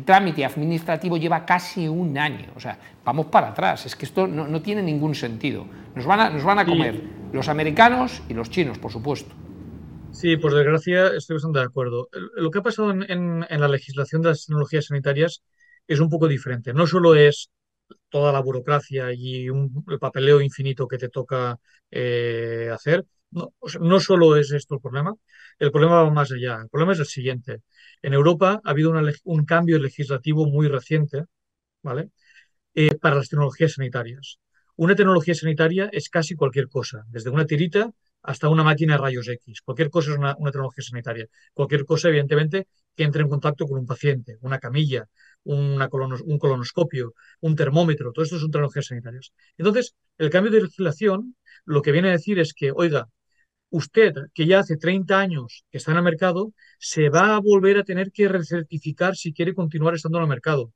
trámite 0.06 0.46
administrativo 0.46 1.18
lleva 1.18 1.44
casi 1.44 1.88
un 1.88 2.16
año. 2.20 2.50
O 2.56 2.60
sea, 2.60 2.78
vamos 3.04 3.26
para 3.26 3.48
atrás. 3.48 3.88
Es 3.88 3.96
que 3.96 4.06
esto 4.06 4.28
no, 4.28 4.62
tiene 4.62 4.84
ningún 4.84 5.16
sentido. 5.16 5.66
Nos 5.96 6.06
van 6.06 6.20
a, 6.20 6.30
nos 6.30 6.44
van 6.44 6.60
a 6.60 6.66
comer 6.66 7.02
los 7.34 7.50
americanos 7.50 8.22
y 8.30 8.36
los 8.36 8.52
chinos, 8.52 8.78
por 8.78 8.92
supuesto. 8.92 9.34
Sí, 10.16 10.38
por 10.38 10.54
desgracia 10.54 11.08
estoy 11.16 11.36
bastante 11.36 11.60
de 11.60 11.66
acuerdo. 11.66 12.10
Lo 12.36 12.50
que 12.50 12.60
ha 12.60 12.64
pasado 12.64 12.92
en, 12.92 13.42
la 13.42 13.68
legislación 13.68 14.22
de 14.22 14.30
las 14.30 14.46
tecnologías 14.46 14.86
sanitarias 14.86 15.44
es 15.88 16.00
un 16.00 16.10
poco 16.10 16.28
diferente. 16.28 16.74
No 16.74 16.88
solo 16.88 17.16
es 17.16 17.52
toda 18.10 18.32
la 18.34 18.40
burocracia 18.42 19.14
y 19.14 19.50
un, 19.50 19.84
el 19.90 20.00
papeleo 20.00 20.42
infinito 20.42 20.88
que 20.88 20.98
te 20.98 21.10
toca 21.10 21.60
eh, 21.92 22.70
hacer. 22.74 23.06
No, 23.32 23.54
no, 23.82 24.00
solo 24.00 24.38
es 24.38 24.52
esto 24.52 24.76
el 24.76 24.82
problema, 24.82 25.14
el 25.60 25.72
problema 25.72 26.04
va 26.04 26.10
más 26.12 26.32
allá. 26.32 26.60
El 26.62 26.70
problema 26.70 26.94
es 26.94 27.00
el 27.00 27.08
siguiente. 27.08 27.62
En 28.02 28.14
Europa 28.14 28.62
ha 28.64 28.70
habido 28.72 28.94
un 29.26 29.46
cambio 29.46 29.80
legislativo 29.80 30.46
muy 30.48 30.68
reciente 30.70 31.26
¿vale? 31.84 32.12
Eh, 32.76 32.96
para 32.96 33.16
las 33.16 33.30
tecnologías 33.30 33.74
sanitarias. 33.74 34.40
Una 34.78 34.96
tecnología 34.96 35.36
sanitaria 35.36 35.90
es 35.94 36.10
casi 36.10 36.36
cualquier 36.36 36.70
cosa, 36.70 37.06
desde 37.10 37.30
una 37.30 37.46
tirita 37.46 37.92
hasta 38.26 38.50
una 38.50 38.64
máquina 38.64 38.94
de 38.94 39.02
rayos 39.02 39.28
X. 39.28 39.62
Cualquier 39.62 39.90
cosa 39.90 40.12
es 40.12 40.18
una, 40.18 40.36
tecnología 40.36 40.84
sanitaria. 40.84 41.28
Cualquier 41.54 41.86
cosa, 41.86 42.10
evidentemente, 42.10 42.68
que 42.96 43.04
entre 43.04 43.22
en 43.22 43.30
contacto 43.30 43.66
con 43.68 43.80
un 43.80 43.86
paciente, 43.86 44.38
una 44.42 44.60
camilla, 44.60 45.06
un 45.44 45.78
colonoscopio, 46.40 47.14
un 47.42 47.56
termómetro, 47.56 48.12
todo 48.12 48.24
esto 48.24 48.40
son 48.40 48.52
tecnologías 48.52 48.88
sanitarias. 48.88 49.32
Entonces, 49.58 49.96
el 50.18 50.30
cambio 50.30 50.52
de 50.52 50.62
legislación 50.62 51.36
lo 51.66 51.82
que 51.82 51.92
viene 51.92 52.10
a 52.10 52.14
decir 52.14 52.40
es 52.40 52.54
que, 52.54 52.72
oiga, 52.72 53.10
usted, 53.70 54.14
que 54.34 54.46
ya 54.48 54.60
hace 54.60 54.78
30 54.78 55.20
años 55.20 55.66
que 55.70 55.78
está 55.78 55.92
en 55.92 55.98
el 55.98 56.04
mercado, 56.04 56.54
se 56.80 57.10
va 57.10 57.36
a 57.36 57.40
volver 57.40 57.78
a 57.78 57.84
tener 57.84 58.12
que 58.12 58.28
recertificar 58.28 59.16
si 59.16 59.34
quiere 59.34 59.54
continuar 59.54 59.96
estando 59.96 60.18
en 60.20 60.24
el 60.24 60.30
mercado. 60.30 60.72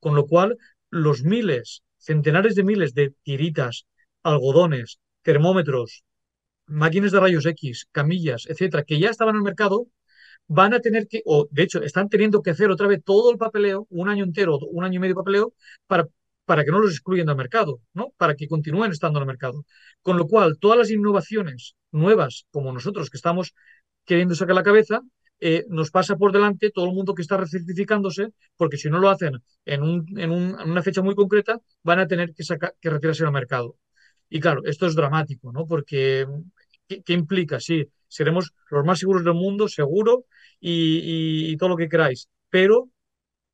Con 0.00 0.14
lo 0.14 0.26
cual, 0.26 0.56
los 0.90 1.24
miles, 1.24 1.82
centenares 1.98 2.54
de 2.54 2.64
miles 2.64 2.94
de 2.94 3.14
tiritas, 3.22 3.86
algodones, 4.22 4.98
termómetros, 5.22 6.04
máquinas 6.66 7.12
de 7.12 7.20
rayos 7.20 7.46
X, 7.46 7.86
camillas, 7.92 8.46
etcétera, 8.48 8.84
que 8.84 8.98
ya 8.98 9.10
estaban 9.10 9.34
en 9.34 9.40
el 9.40 9.44
mercado, 9.44 9.86
van 10.46 10.74
a 10.74 10.80
tener 10.80 11.08
que, 11.08 11.22
o 11.24 11.48
de 11.50 11.62
hecho, 11.62 11.82
están 11.82 12.08
teniendo 12.08 12.42
que 12.42 12.50
hacer 12.50 12.70
otra 12.70 12.86
vez 12.86 13.02
todo 13.04 13.30
el 13.30 13.38
papeleo, 13.38 13.86
un 13.90 14.08
año 14.08 14.24
entero, 14.24 14.58
un 14.58 14.84
año 14.84 14.96
y 14.96 14.98
medio 15.00 15.14
de 15.14 15.20
papeleo, 15.20 15.54
para, 15.86 16.06
para 16.44 16.64
que 16.64 16.70
no 16.70 16.78
los 16.80 16.90
excluyan 16.92 17.26
del 17.26 17.36
mercado, 17.36 17.80
¿no? 17.94 18.12
Para 18.16 18.34
que 18.34 18.48
continúen 18.48 18.92
estando 18.92 19.18
en 19.18 19.22
el 19.22 19.26
mercado. 19.26 19.64
Con 20.02 20.16
lo 20.18 20.26
cual, 20.26 20.58
todas 20.58 20.78
las 20.78 20.90
innovaciones 20.90 21.74
nuevas, 21.92 22.46
como 22.50 22.72
nosotros 22.72 23.10
que 23.10 23.16
estamos 23.16 23.54
queriendo 24.04 24.34
sacar 24.34 24.54
la 24.54 24.62
cabeza, 24.62 25.02
eh, 25.40 25.64
nos 25.68 25.90
pasa 25.90 26.16
por 26.16 26.32
delante 26.32 26.70
todo 26.70 26.86
el 26.86 26.94
mundo 26.94 27.14
que 27.14 27.22
está 27.22 27.36
recertificándose, 27.36 28.28
porque 28.56 28.76
si 28.76 28.88
no 28.88 28.98
lo 28.98 29.10
hacen 29.10 29.42
en, 29.64 29.82
un, 29.82 30.06
en, 30.18 30.30
una 30.30 30.82
fecha 30.82 31.02
muy 31.02 31.14
concreta, 31.14 31.60
van 31.82 31.98
a 31.98 32.06
tener 32.06 32.34
que, 32.34 32.44
sacar, 32.44 32.74
que 32.80 32.90
retirarse 32.90 33.24
al 33.24 33.32
mercado. 33.32 33.76
Y 34.34 34.40
claro, 34.40 34.62
esto 34.64 34.88
es 34.88 34.96
dramático, 34.96 35.52
¿no? 35.52 35.64
Porque, 35.64 36.26
¿qué, 36.88 37.12
implica? 37.12 37.60
Sí, 37.60 37.88
seremos 38.08 38.52
los 38.68 38.84
más 38.84 38.98
seguros 38.98 39.22
del 39.22 39.34
mundo, 39.34 39.68
seguro, 39.68 40.24
y, 40.58 41.56
todo 41.56 41.68
lo 41.68 41.76
que 41.76 41.88
queráis, 41.88 42.28
pero 42.50 42.88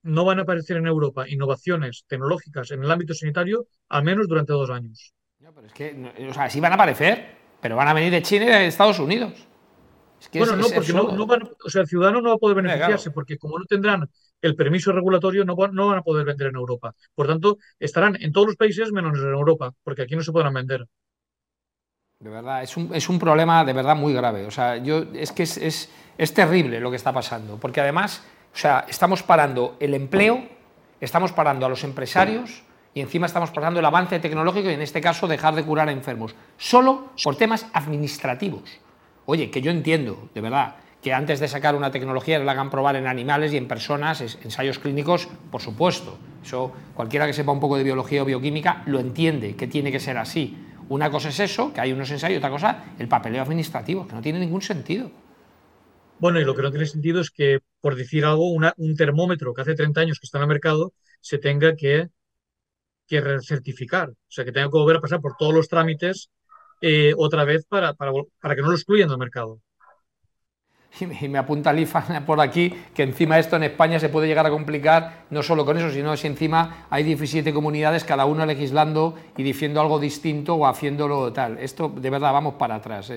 no 0.04 0.24
van 0.24 0.38
a 0.38 0.42
aparecer 0.42 0.78
en 0.78 0.86
Europa 0.86 1.28
innovaciones 1.28 2.06
tecnológicas 2.08 2.70
en 2.70 2.82
el 2.82 2.90
ámbito 2.90 3.12
sanitario, 3.12 3.66
al 3.90 4.04
menos 4.04 4.26
durante 4.26 4.54
dos 4.54 4.70
años. 4.70 5.12
No, 5.40 5.52
pero 5.52 5.66
es 5.66 5.74
que, 5.74 6.14
o 6.30 6.32
sea, 6.32 6.48
sí 6.48 6.60
van 6.60 6.72
a 6.72 6.76
aparecer, 6.76 7.26
pero 7.60 7.76
van 7.76 7.88
a 7.88 7.92
venir 7.92 8.10
de 8.10 8.22
China 8.22 8.46
y 8.46 8.48
de 8.48 8.66
Estados 8.68 8.98
Unidos. 9.00 9.34
bueno, 10.32 10.56
no, 10.56 10.66
porque 10.74 10.94
no, 10.94 11.26
van, 11.26 11.42
o 11.62 11.68
sea, 11.68 11.82
el 11.82 11.88
ciudadano 11.88 12.22
no 12.22 12.30
va 12.30 12.36
a 12.36 12.38
poder 12.38 12.56
beneficiarse, 12.56 13.10
porque 13.10 13.36
como 13.36 13.58
no 13.58 13.66
tendrán 13.66 14.08
el 14.42 14.56
permiso 14.56 14.92
regulatorio 14.92 15.44
no, 15.44 15.56
van 15.56 15.98
a 15.98 16.02
poder 16.02 16.24
vender 16.24 16.48
en 16.48 16.56
Europa. 16.56 16.94
Por 17.14 17.26
tanto, 17.26 17.58
estarán 17.78 18.16
en 18.20 18.32
todos 18.32 18.48
los 18.48 18.56
países 18.56 18.92
menos 18.92 19.18
en 19.18 19.28
Europa, 19.28 19.72
porque 19.82 20.02
aquí 20.02 20.16
no 20.16 20.22
se 20.22 20.32
podrán 20.32 20.54
vender. 20.54 20.86
De 22.18 22.28
verdad, 22.28 22.62
es 22.62 22.76
un, 22.76 22.94
es 22.94 23.08
un 23.08 23.18
problema 23.18 23.64
de 23.64 23.72
verdad 23.72 23.96
muy 23.96 24.12
grave. 24.12 24.44
O 24.44 24.50
sea, 24.50 24.76
yo, 24.76 25.04
es 25.14 25.32
que 25.32 25.44
es, 25.44 25.56
es, 25.56 25.90
es 26.18 26.34
terrible 26.34 26.80
lo 26.80 26.90
que 26.90 26.96
está 26.96 27.12
pasando, 27.12 27.58
porque 27.58 27.80
además, 27.80 28.22
o 28.52 28.56
sea, 28.56 28.84
estamos 28.88 29.22
parando 29.22 29.76
el 29.80 29.94
empleo, 29.94 30.46
estamos 31.00 31.32
parando 31.32 31.64
a 31.64 31.68
los 31.68 31.82
empresarios 31.82 32.62
y 32.92 33.00
encima 33.00 33.26
estamos 33.26 33.50
parando 33.50 33.80
el 33.80 33.86
avance 33.86 34.18
tecnológico 34.18 34.68
y 34.70 34.74
en 34.74 34.82
este 34.82 35.00
caso 35.00 35.26
dejar 35.28 35.54
de 35.54 35.64
curar 35.64 35.88
a 35.88 35.92
enfermos, 35.92 36.34
solo 36.58 37.10
por 37.22 37.36
temas 37.36 37.66
administrativos. 37.72 38.80
Oye, 39.26 39.50
que 39.50 39.62
yo 39.62 39.70
entiendo, 39.70 40.28
de 40.34 40.40
verdad, 40.40 40.76
que 41.02 41.12
antes 41.14 41.40
de 41.40 41.48
sacar 41.48 41.74
una 41.74 41.90
tecnología 41.90 42.38
la 42.38 42.52
hagan 42.52 42.70
probar 42.70 42.96
en 42.96 43.06
animales 43.06 43.52
y 43.52 43.56
en 43.56 43.68
personas, 43.68 44.20
ensayos 44.20 44.78
clínicos, 44.78 45.28
por 45.50 45.62
supuesto. 45.62 46.18
Eso 46.42 46.72
cualquiera 46.94 47.26
que 47.26 47.32
sepa 47.32 47.52
un 47.52 47.60
poco 47.60 47.76
de 47.76 47.84
biología 47.84 48.22
o 48.22 48.26
bioquímica 48.26 48.82
lo 48.86 49.00
entiende, 49.00 49.56
que 49.56 49.66
tiene 49.66 49.90
que 49.90 50.00
ser 50.00 50.18
así. 50.18 50.56
Una 50.88 51.10
cosa 51.10 51.28
es 51.28 51.40
eso, 51.40 51.72
que 51.72 51.80
hay 51.80 51.92
unos 51.92 52.10
ensayos, 52.10 52.38
otra 52.38 52.50
cosa, 52.50 52.84
el 52.98 53.08
papeleo 53.08 53.42
administrativo, 53.42 54.06
que 54.06 54.14
no 54.14 54.20
tiene 54.20 54.40
ningún 54.40 54.60
sentido. 54.60 55.10
Bueno, 56.18 56.38
y 56.38 56.44
lo 56.44 56.54
que 56.54 56.62
no 56.62 56.70
tiene 56.70 56.84
sentido 56.84 57.20
es 57.20 57.30
que, 57.30 57.60
por 57.80 57.94
decir 57.94 58.24
algo, 58.26 58.50
un 58.50 58.96
termómetro 58.96 59.54
que 59.54 59.62
hace 59.62 59.74
30 59.74 60.02
años 60.02 60.18
que 60.20 60.26
está 60.26 60.38
en 60.38 60.42
el 60.42 60.48
mercado 60.48 60.92
se 61.20 61.38
tenga 61.38 61.76
que, 61.76 62.08
que 63.06 63.20
recertificar, 63.20 64.10
o 64.10 64.14
sea, 64.28 64.44
que 64.44 64.52
tenga 64.52 64.66
que 64.66 64.78
volver 64.78 64.96
a 64.96 65.00
pasar 65.00 65.20
por 65.20 65.34
todos 65.38 65.54
los 65.54 65.68
trámites 65.68 66.28
eh, 66.82 67.14
otra 67.16 67.44
vez 67.44 67.64
para, 67.66 67.94
para, 67.94 68.12
para 68.40 68.54
que 68.54 68.62
no 68.62 68.68
lo 68.68 68.74
excluyan 68.74 69.08
del 69.08 69.18
mercado. 69.18 69.60
Y 71.20 71.28
me 71.28 71.38
apunta 71.38 71.72
Lifa 71.72 72.02
por 72.26 72.40
aquí 72.40 72.72
que 72.94 73.02
encima 73.02 73.38
esto 73.38 73.56
en 73.56 73.64
España 73.64 73.98
se 73.98 74.08
puede 74.08 74.26
llegar 74.26 74.46
a 74.46 74.50
complicar, 74.50 75.24
no 75.30 75.42
solo 75.42 75.64
con 75.64 75.78
eso, 75.78 75.90
sino 75.90 76.16
si 76.16 76.26
encima 76.26 76.86
hay 76.90 77.04
17 77.04 77.52
comunidades, 77.52 78.04
cada 78.04 78.24
una 78.24 78.46
legislando 78.46 79.14
y 79.36 79.42
diciendo 79.42 79.80
algo 79.80 79.98
distinto 79.98 80.54
o 80.54 80.66
haciéndolo 80.66 81.32
tal. 81.32 81.58
Esto 81.58 81.88
de 81.88 82.10
verdad 82.10 82.32
vamos 82.32 82.54
para 82.54 82.76
atrás. 82.76 83.12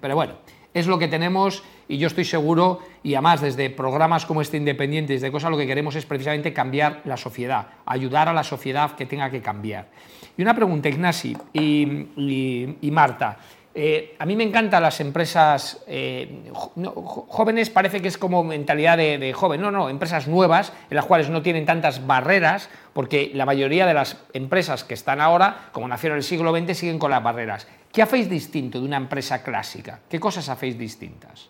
pero 0.00 0.14
bueno, 0.14 0.34
es 0.74 0.86
lo 0.86 0.98
que 0.98 1.08
tenemos 1.08 1.62
y 1.88 1.98
yo 1.98 2.06
estoy 2.06 2.24
seguro, 2.24 2.80
y 3.02 3.14
además 3.14 3.42
desde 3.42 3.68
programas 3.68 4.24
como 4.24 4.40
este 4.40 4.56
Independiente, 4.56 5.12
desde 5.12 5.30
cosas 5.30 5.50
lo 5.50 5.58
que 5.58 5.66
queremos 5.66 5.94
es 5.96 6.06
precisamente 6.06 6.52
cambiar 6.54 7.02
la 7.04 7.18
sociedad, 7.18 7.66
ayudar 7.84 8.28
a 8.28 8.32
la 8.32 8.42
sociedad 8.42 8.92
que 8.92 9.04
tenga 9.04 9.28
que 9.30 9.42
cambiar. 9.42 9.88
Y 10.36 10.40
una 10.40 10.54
pregunta, 10.54 10.88
Ignasi 10.88 11.36
y 11.52 12.90
Marta. 12.90 13.36
Eh, 13.74 14.16
a 14.18 14.26
mí 14.26 14.36
me 14.36 14.44
encantan 14.44 14.82
las 14.82 15.00
empresas 15.00 15.82
eh, 15.86 16.50
jóvenes, 16.52 17.70
parece 17.70 18.02
que 18.02 18.08
es 18.08 18.18
como 18.18 18.44
mentalidad 18.44 18.98
de, 18.98 19.32
joven, 19.32 19.62
no, 19.62 19.70
no, 19.70 19.88
empresas 19.88 20.28
nuevas 20.28 20.74
en 20.90 20.96
las 20.96 21.06
cuales 21.06 21.30
no 21.30 21.40
tienen 21.40 21.64
tantas 21.64 22.06
barreras, 22.06 22.68
porque 22.92 23.30
la 23.32 23.46
mayoría 23.46 23.86
de 23.86 23.94
las 23.94 24.18
empresas 24.34 24.84
que 24.84 24.92
están 24.92 25.22
ahora, 25.22 25.70
como 25.72 25.88
nacieron 25.88 26.16
en 26.16 26.18
el 26.18 26.24
siglo 26.24 26.54
XX, 26.54 26.76
siguen 26.76 26.98
con 26.98 27.10
las 27.10 27.22
barreras. 27.22 27.66
¿Qué 27.90 28.02
hacéis 28.02 28.28
distinto 28.28 28.78
de 28.78 28.84
una 28.86 28.98
empresa 28.98 29.42
clásica? 29.42 30.00
¿Qué 30.08 30.20
cosas 30.20 30.48
hacéis 30.50 30.78
distintas? 30.78 31.48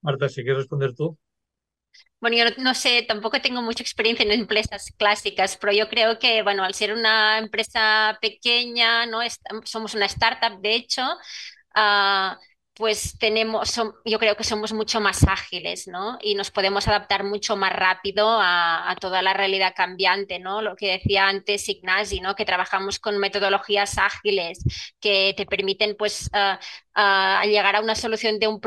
Marta, 0.00 0.28
si 0.28 0.42
quieres 0.42 0.58
responder 0.58 0.94
tú. 0.94 1.16
Bueno, 2.20 2.36
yo 2.38 2.44
no, 2.62 2.74
sé, 2.74 3.02
tampoco 3.06 3.40
tengo 3.42 3.60
mucha 3.60 3.82
experiencia 3.82 4.24
en 4.24 4.32
empresas 4.32 4.92
clásicas, 4.96 5.58
pero 5.58 5.72
yo 5.74 5.88
creo 5.90 6.18
que, 6.18 6.42
bueno, 6.42 6.64
al 6.64 6.72
ser 6.74 6.94
una 6.94 7.38
empresa 7.38 8.16
pequeña, 8.22 9.04
¿no? 9.04 9.18
somos 9.64 9.94
una 9.94 10.06
startup, 10.06 10.58
de 10.62 10.74
hecho, 10.74 11.02
uh, 11.76 12.34
pues 12.74 13.18
tenemos, 13.18 13.80
yo 14.04 14.18
creo 14.18 14.36
que 14.36 14.42
somos 14.42 14.72
mucho 14.72 15.00
más 15.00 15.22
ágiles, 15.28 15.86
¿no? 15.86 16.18
Y 16.20 16.34
nos 16.34 16.50
podemos 16.50 16.88
adaptar 16.88 17.22
mucho 17.22 17.56
más 17.56 17.72
rápido 17.72 18.26
a, 18.40 18.96
toda 19.00 19.22
la 19.22 19.32
realidad 19.32 19.74
cambiante, 19.76 20.40
¿no? 20.40 20.60
Lo 20.60 20.74
que 20.74 20.92
decía 20.92 21.28
antes 21.28 21.68
Ignasi, 21.68 22.20
¿no? 22.20 22.34
Que 22.34 22.44
trabajamos 22.44 22.98
con 22.98 23.18
metodologías 23.18 23.96
ágiles 23.98 24.64
que 24.98 25.34
te 25.36 25.46
permiten, 25.46 25.94
pues, 25.96 26.28
uh, 26.32 26.58
llegar 27.46 27.76
a 27.76 27.80
una 27.80 27.94
solución 27.94 28.38
de 28.38 28.48
un 28.48 28.60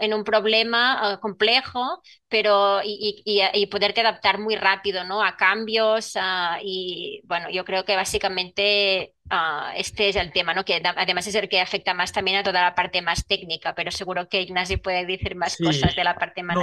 en 0.00 0.14
un 0.14 0.24
problema 0.24 1.18
complejo, 1.20 2.02
pero 2.32 2.80
y, 2.82 3.22
y, 3.24 3.66
poderte 3.66 4.00
adaptar 4.00 4.40
muy 4.40 4.56
rápido, 4.56 5.04
¿no? 5.04 5.22
A 5.22 5.36
cambios 5.36 6.14
y, 6.62 7.22
bueno, 7.24 7.48
yo 7.50 7.64
creo 7.64 7.84
que 7.84 7.94
básicamente 7.94 9.14
Ah, 9.34 9.72
este 9.76 10.10
es 10.10 10.16
el 10.16 10.30
tema, 10.30 10.52
¿no? 10.52 10.62
Que 10.62 10.82
además 10.84 11.26
es 11.26 11.34
el 11.34 11.48
que 11.48 11.58
afecta 11.58 11.94
más 11.94 12.12
también 12.12 12.36
a 12.36 12.42
toda 12.42 12.60
la 12.60 12.74
parte 12.74 13.00
más 13.00 13.26
técnica, 13.26 13.74
pero 13.74 13.90
seguro 13.90 14.28
que 14.28 14.42
Ignacio 14.42 14.82
puede 14.82 15.06
decir 15.06 15.36
más 15.36 15.56
cosas 15.56 15.96
de 15.96 16.04
la 16.04 16.16
parte 16.16 16.42
más. 16.42 16.58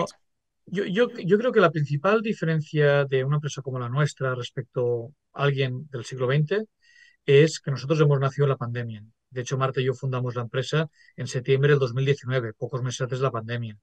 yo, 0.67 0.85
yo, 0.85 1.09
yo, 1.09 1.37
creo 1.39 1.51
que 1.51 1.61
la 1.61 1.71
principal 1.71 2.21
diferencia 2.21 3.05
de 3.05 3.23
una 3.23 3.37
empresa 3.37 3.63
como 3.63 3.79
la 3.79 3.89
nuestra 3.89 4.35
respecto 4.35 5.13
a 5.33 5.45
alguien 5.45 5.87
del 5.89 6.05
siglo 6.05 6.27
XX 6.27 6.63
es 7.25 7.59
que 7.59 7.71
nosotros 7.71 7.99
hemos 8.01 8.19
nacido 8.19 8.45
en 8.45 8.49
la 8.49 8.57
pandemia. 8.57 9.03
De 9.31 9.41
hecho, 9.41 9.57
Marta 9.57 9.81
y 9.81 9.85
yo 9.85 9.95
fundamos 9.95 10.35
la 10.35 10.43
empresa 10.43 10.87
en 11.15 11.25
septiembre 11.25 11.71
del 11.71 11.79
2019, 11.79 12.53
pocos 12.53 12.83
meses 12.83 13.01
antes 13.01 13.17
de 13.17 13.23
la 13.23 13.31
pandemia. 13.31 13.77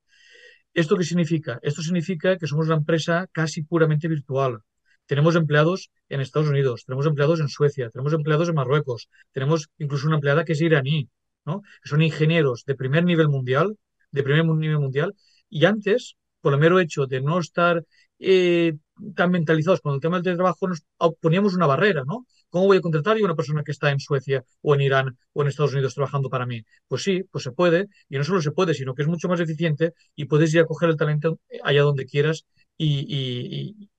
¿Esto 0.82 0.98
qué 0.98 1.04
significa? 1.04 1.58
Esto 1.62 1.80
significa 1.80 2.36
que 2.36 2.46
somos 2.46 2.66
una 2.66 2.76
empresa 2.76 3.26
casi 3.32 3.62
puramente 3.62 4.08
virtual. 4.08 4.60
Tenemos 5.06 5.34
empleados 5.34 5.90
en 6.10 6.20
Estados 6.20 6.50
Unidos, 6.50 6.84
tenemos 6.84 7.06
empleados 7.06 7.40
en 7.40 7.48
Suecia, 7.48 7.88
tenemos 7.88 8.12
empleados 8.12 8.50
en 8.50 8.56
Marruecos, 8.56 9.08
tenemos 9.32 9.70
incluso 9.78 10.06
una 10.06 10.16
empleada 10.16 10.44
que 10.44 10.52
es 10.52 10.60
iraní, 10.60 11.08
¿no? 11.46 11.62
Son 11.82 12.02
ingenieros 12.02 12.64
de 12.66 12.74
primer 12.74 13.04
nivel 13.04 13.28
mundial, 13.30 13.78
de 14.10 14.22
primer 14.22 14.44
nivel 14.44 14.78
mundial, 14.78 15.14
y 15.48 15.64
antes, 15.64 16.16
por 16.42 16.52
el 16.52 16.60
mero 16.60 16.78
hecho 16.78 17.06
de 17.06 17.22
no 17.22 17.38
estar 17.38 17.82
eh, 18.18 18.74
tan 19.14 19.30
mentalizados 19.30 19.80
con 19.80 19.94
el 19.94 20.00
tema 20.00 20.16
del 20.16 20.24
teletrabajo, 20.24 20.68
nos 20.68 20.82
poníamos 21.22 21.54
una 21.54 21.66
barrera, 21.66 22.02
¿no? 22.06 22.26
¿Cómo 22.56 22.68
voy 22.68 22.78
a 22.78 22.80
contratar 22.80 23.18
a 23.18 23.22
una 23.22 23.34
persona 23.34 23.62
que 23.62 23.72
está 23.72 23.90
en 23.90 24.00
Suecia 24.00 24.42
o 24.62 24.74
en 24.74 24.80
Irán 24.80 25.18
o 25.34 25.42
en 25.42 25.48
Estados 25.48 25.74
Unidos 25.74 25.94
trabajando 25.94 26.30
para 26.30 26.46
mí? 26.46 26.64
Pues 26.88 27.02
sí, 27.02 27.22
pues 27.30 27.44
se 27.44 27.52
puede, 27.52 27.88
y 28.08 28.16
no 28.16 28.24
solo 28.24 28.40
se 28.40 28.50
puede, 28.50 28.72
sino 28.72 28.94
que 28.94 29.02
es 29.02 29.08
mucho 29.08 29.28
más 29.28 29.40
eficiente 29.40 29.92
y 30.14 30.24
puedes 30.24 30.54
ir 30.54 30.60
a 30.60 30.64
coger 30.64 30.88
el 30.88 30.96
talento 30.96 31.38
allá 31.62 31.82
donde 31.82 32.06
quieras 32.06 32.46
y, 32.78 33.90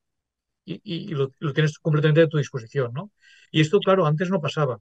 lo, 0.66 1.30
tienes 1.54 1.78
completamente 1.78 2.24
a 2.24 2.28
tu 2.28 2.40
disposición, 2.40 2.94
¿no? 2.94 3.12
Y 3.52 3.62
esto, 3.62 3.78
claro, 3.80 4.08
antes 4.08 4.32
no 4.32 4.42
pasaba. 4.42 4.80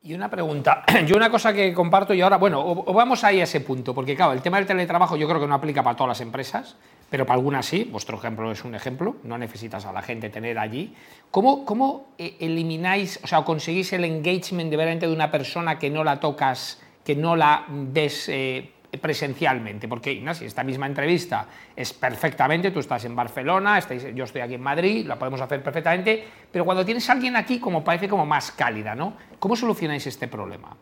Y 0.00 0.12
una 0.12 0.28
pregunta, 0.28 0.84
yo 1.06 1.14
una 1.14 1.30
cosa 1.30 1.52
que 1.52 1.72
comparto 1.72 2.12
y 2.12 2.22
ahora, 2.22 2.38
bueno, 2.38 2.60
o, 2.60 2.92
vamos 2.92 3.22
ahí 3.22 3.38
a 3.38 3.44
ese 3.44 3.60
punto, 3.60 3.94
porque 3.94 4.16
claro, 4.16 4.32
el 4.32 4.42
tema 4.42 4.56
del 4.56 4.66
teletrabajo 4.66 5.16
yo 5.16 5.28
creo 5.28 5.40
que 5.40 5.46
no 5.46 5.54
aplica 5.54 5.84
para 5.84 5.96
todas 5.96 6.08
las 6.08 6.20
empresas, 6.22 6.76
pero 7.10 7.24
para 7.26 7.36
algunas 7.36 7.66
sí, 7.66 7.88
vuestro 7.90 8.18
ejemplo 8.18 8.50
es 8.50 8.64
un 8.64 8.74
ejemplo, 8.74 9.16
no 9.22 9.38
necesitas 9.38 9.84
a 9.86 9.92
la 9.92 10.02
gente 10.02 10.30
tener 10.30 10.58
allí. 10.58 10.94
¿Cómo, 11.30 11.64
cómo 11.64 12.08
eh, 12.18 12.36
elimináis, 12.40 13.20
o 13.22 13.26
sea, 13.26 13.42
conseguís 13.42 13.92
el 13.92 14.04
engagement 14.04 14.70
de 14.70 14.76
veramente 14.76 15.06
de 15.06 15.12
una 15.12 15.30
persona 15.30 15.78
que 15.78 15.90
no 15.90 16.02
la 16.04 16.18
tocas, 16.18 16.82
que 17.04 17.14
no 17.14 17.36
la 17.36 17.64
ves 17.68 18.28
eh, 18.28 18.72
presencialmente, 19.00 19.88
porque 19.88 20.12
Ignacio, 20.12 20.46
esta 20.46 20.64
misma 20.64 20.86
entrevista 20.86 21.46
es 21.74 21.92
perfectamente, 21.92 22.70
tú 22.70 22.80
estás 22.80 23.04
en 23.04 23.14
Barcelona, 23.14 23.78
yo 24.14 24.24
estoy 24.24 24.40
aquí 24.40 24.54
en 24.54 24.62
Madrid, 24.62 25.06
la 25.06 25.18
podemos 25.18 25.40
hacer 25.40 25.62
perfectamente, 25.62 26.24
pero 26.50 26.64
cuando 26.64 26.84
tienes 26.84 27.08
a 27.08 27.12
alguien 27.12 27.36
aquí 27.36 27.60
como 27.60 27.84
parece 27.84 28.08
como 28.08 28.26
más 28.26 28.52
cálida, 28.52 28.94
¿no? 28.94 29.16
¿Cómo 29.38 29.56
solucionáis 29.56 30.06
este 30.06 30.28
problema? 30.28 30.76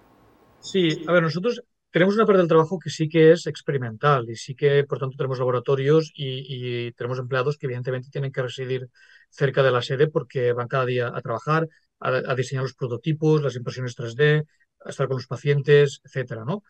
Sí, 0.60 1.04
a 1.06 1.12
ver, 1.12 1.22
nosotros 1.22 1.62
tenemos 1.94 2.16
una 2.16 2.26
parte 2.26 2.38
del 2.38 2.48
trabajo 2.48 2.80
que 2.80 2.90
sí 2.90 3.08
que 3.08 3.30
es 3.30 3.46
experimental 3.46 4.28
y 4.28 4.34
sí 4.34 4.56
que, 4.56 4.82
por 4.82 4.98
tanto, 4.98 5.16
tenemos 5.16 5.38
laboratorios 5.38 6.10
y, 6.16 6.90
tenemos 6.94 7.20
empleados 7.20 7.56
que 7.56 7.66
evidentemente 7.66 8.08
tienen 8.10 8.32
que 8.32 8.42
residir 8.42 8.88
cerca 9.30 9.62
de 9.62 9.70
la 9.70 9.80
sede 9.80 10.08
porque 10.08 10.52
van 10.52 10.66
cada 10.66 10.86
día 10.86 11.12
a 11.14 11.20
trabajar, 11.22 11.68
a, 12.00 12.08
a 12.08 12.34
diseñar 12.34 12.64
los 12.64 12.74
prototipos, 12.74 13.42
las 13.42 13.54
impresiones 13.54 13.94
3D, 13.96 14.44
a 14.84 14.90
estar 14.90 15.06
con 15.06 15.18
los 15.18 15.28
pacientes, 15.28 16.00
etcétera, 16.02 16.44
¿no? 16.44 16.64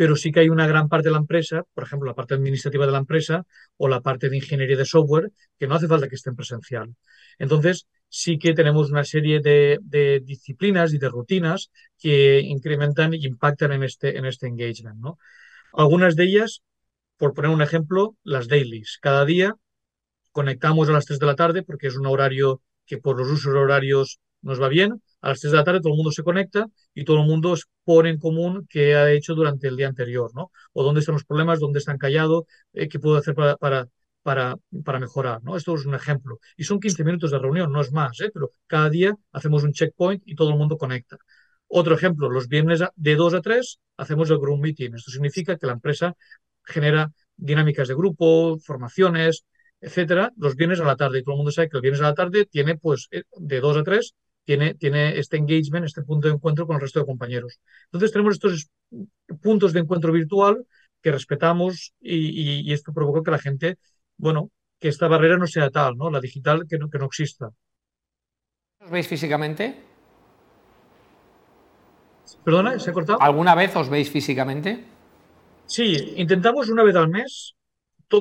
Pero 0.00 0.16
sí 0.16 0.32
que 0.32 0.40
hay 0.40 0.48
una 0.48 0.66
gran 0.66 0.88
parte 0.88 1.08
de 1.08 1.12
la 1.12 1.18
empresa, 1.18 1.62
por 1.74 1.84
ejemplo, 1.84 2.08
la 2.08 2.14
parte 2.14 2.32
administrativa 2.32 2.86
de 2.86 2.92
la 2.92 2.96
empresa 2.96 3.44
o 3.76 3.86
la 3.86 4.00
parte 4.00 4.30
de 4.30 4.36
ingeniería 4.38 4.78
de 4.78 4.86
software, 4.86 5.30
que 5.58 5.66
no 5.66 5.74
hace 5.74 5.88
falta 5.88 6.08
que 6.08 6.14
esté 6.14 6.30
en 6.30 6.36
presencial. 6.36 6.96
Entonces, 7.38 7.86
sí 8.08 8.38
que 8.38 8.54
tenemos 8.54 8.90
una 8.90 9.04
serie 9.04 9.40
de, 9.40 10.22
disciplinas 10.24 10.94
y 10.94 10.98
de 10.98 11.10
rutinas 11.10 11.70
que 11.98 12.40
incrementan 12.40 13.12
y 13.12 13.26
impactan 13.26 13.72
en 13.72 13.82
este, 13.82 14.16
en 14.16 14.24
este 14.24 14.46
engagement. 14.46 15.04
Algunas 15.74 16.16
de 16.16 16.24
ellas, 16.24 16.62
por 17.18 17.34
poner 17.34 17.50
un 17.50 17.60
ejemplo, 17.60 18.16
las 18.24 18.48
dailies. 18.48 18.96
Cada 19.02 19.26
día 19.26 19.54
conectamos 20.32 20.88
a 20.88 20.92
las 20.92 21.04
3 21.04 21.18
de 21.18 21.26
la 21.26 21.34
tarde 21.34 21.62
porque 21.62 21.88
es 21.88 21.96
un 21.98 22.06
horario 22.06 22.62
que 22.86 22.96
por 22.96 23.18
los 23.18 23.28
usos 23.28 23.54
horarios 23.54 24.18
nos 24.40 24.62
va 24.62 24.68
bien 24.68 25.02
a 25.20 25.28
las 25.30 25.40
3 25.40 25.52
de 25.52 25.58
la 25.58 25.64
tarde 25.64 25.80
todo 25.80 25.92
el 25.92 25.96
mundo 25.96 26.12
se 26.12 26.22
conecta 26.22 26.66
y 26.94 27.04
todo 27.04 27.20
el 27.20 27.26
mundo 27.26 27.54
pone 27.84 28.10
en 28.10 28.18
común 28.18 28.66
qué 28.68 28.94
ha 28.96 29.10
hecho 29.12 29.34
durante 29.34 29.68
el 29.68 29.76
día 29.76 29.88
anterior, 29.88 30.30
¿no? 30.34 30.50
O 30.72 30.82
dónde 30.82 31.00
están 31.00 31.14
los 31.14 31.24
problemas, 31.24 31.60
dónde 31.60 31.78
están 31.78 31.98
callados, 31.98 32.44
eh, 32.72 32.88
qué 32.88 32.98
puedo 32.98 33.16
hacer 33.16 33.34
para, 33.34 33.56
para, 33.56 33.86
para, 34.22 34.56
para, 34.84 34.98
mejorar, 34.98 35.42
¿no? 35.42 35.56
Esto 35.56 35.74
es 35.74 35.86
un 35.86 35.94
ejemplo. 35.94 36.38
Y 36.56 36.64
son 36.64 36.80
15 36.80 37.04
minutos 37.04 37.30
de 37.30 37.38
reunión, 37.38 37.72
no 37.72 37.80
es 37.80 37.92
más, 37.92 38.20
¿eh? 38.20 38.30
Pero 38.32 38.50
cada 38.66 38.90
día 38.90 39.14
hacemos 39.32 39.62
un 39.64 39.72
checkpoint 39.72 40.22
y 40.26 40.34
todo 40.34 40.50
el 40.50 40.56
mundo 40.56 40.76
conecta. 40.78 41.16
Otro 41.68 41.94
ejemplo, 41.94 42.28
los 42.30 42.48
viernes 42.48 42.82
de 42.96 43.16
2 43.16 43.34
a 43.34 43.40
3 43.42 43.78
hacemos 43.96 44.30
el 44.30 44.38
group 44.38 44.60
meeting. 44.60 44.94
Esto 44.94 45.10
significa 45.10 45.56
que 45.56 45.66
la 45.66 45.72
empresa 45.74 46.14
genera 46.64 47.12
dinámicas 47.36 47.88
de 47.88 47.94
grupo, 47.94 48.58
formaciones, 48.58 49.44
etcétera, 49.80 50.32
los 50.36 50.56
viernes 50.56 50.80
a 50.80 50.84
la 50.84 50.96
tarde. 50.96 51.20
Y 51.20 51.22
todo 51.22 51.34
el 51.34 51.38
mundo 51.38 51.52
sabe 51.52 51.68
que 51.68 51.76
el 51.76 51.82
viernes 51.82 52.02
a 52.02 52.04
la 52.04 52.14
tarde 52.14 52.46
tiene, 52.46 52.76
pues, 52.76 53.08
eh, 53.12 53.22
de 53.38 53.60
2 53.60 53.76
a 53.78 53.84
3 53.84 54.14
tiene, 54.50 54.74
tiene 54.74 55.16
este 55.16 55.36
engagement, 55.36 55.86
este 55.86 56.02
punto 56.02 56.26
de 56.26 56.34
encuentro 56.34 56.66
con 56.66 56.74
el 56.74 56.82
resto 56.82 56.98
de 56.98 57.06
compañeros. 57.06 57.60
Entonces 57.84 58.10
tenemos 58.10 58.34
estos 58.34 58.68
puntos 59.40 59.72
de 59.72 59.78
encuentro 59.78 60.10
virtual 60.10 60.66
que 61.00 61.12
respetamos 61.12 61.94
y, 62.00 62.72
esto 62.72 62.92
provoca 62.92 63.22
que 63.22 63.30
la 63.30 63.38
gente, 63.38 63.78
bueno, 64.16 64.50
que 64.80 64.88
esta 64.88 65.06
barrera 65.06 65.36
no 65.36 65.46
sea 65.46 65.70
tal, 65.70 65.96
¿no? 65.96 66.10
La 66.10 66.18
digital 66.18 66.66
que 66.68 66.78
no, 66.78 66.90
que 66.90 66.98
no 66.98 67.04
exista. 67.04 67.48
¿Os 68.80 68.90
veis 68.90 69.06
físicamente? 69.06 69.84
¿Perdona? 72.44 72.76
¿Se 72.80 72.90
ha 72.90 72.92
cortado? 72.92 73.22
¿Alguna 73.22 73.54
vez 73.54 73.76
os 73.76 73.88
veis 73.88 74.10
físicamente? 74.10 74.84
Sí, 75.66 76.14
intentamos 76.16 76.68
una 76.70 76.82
vez 76.82 76.96
al 76.96 77.08
mes 77.08 77.54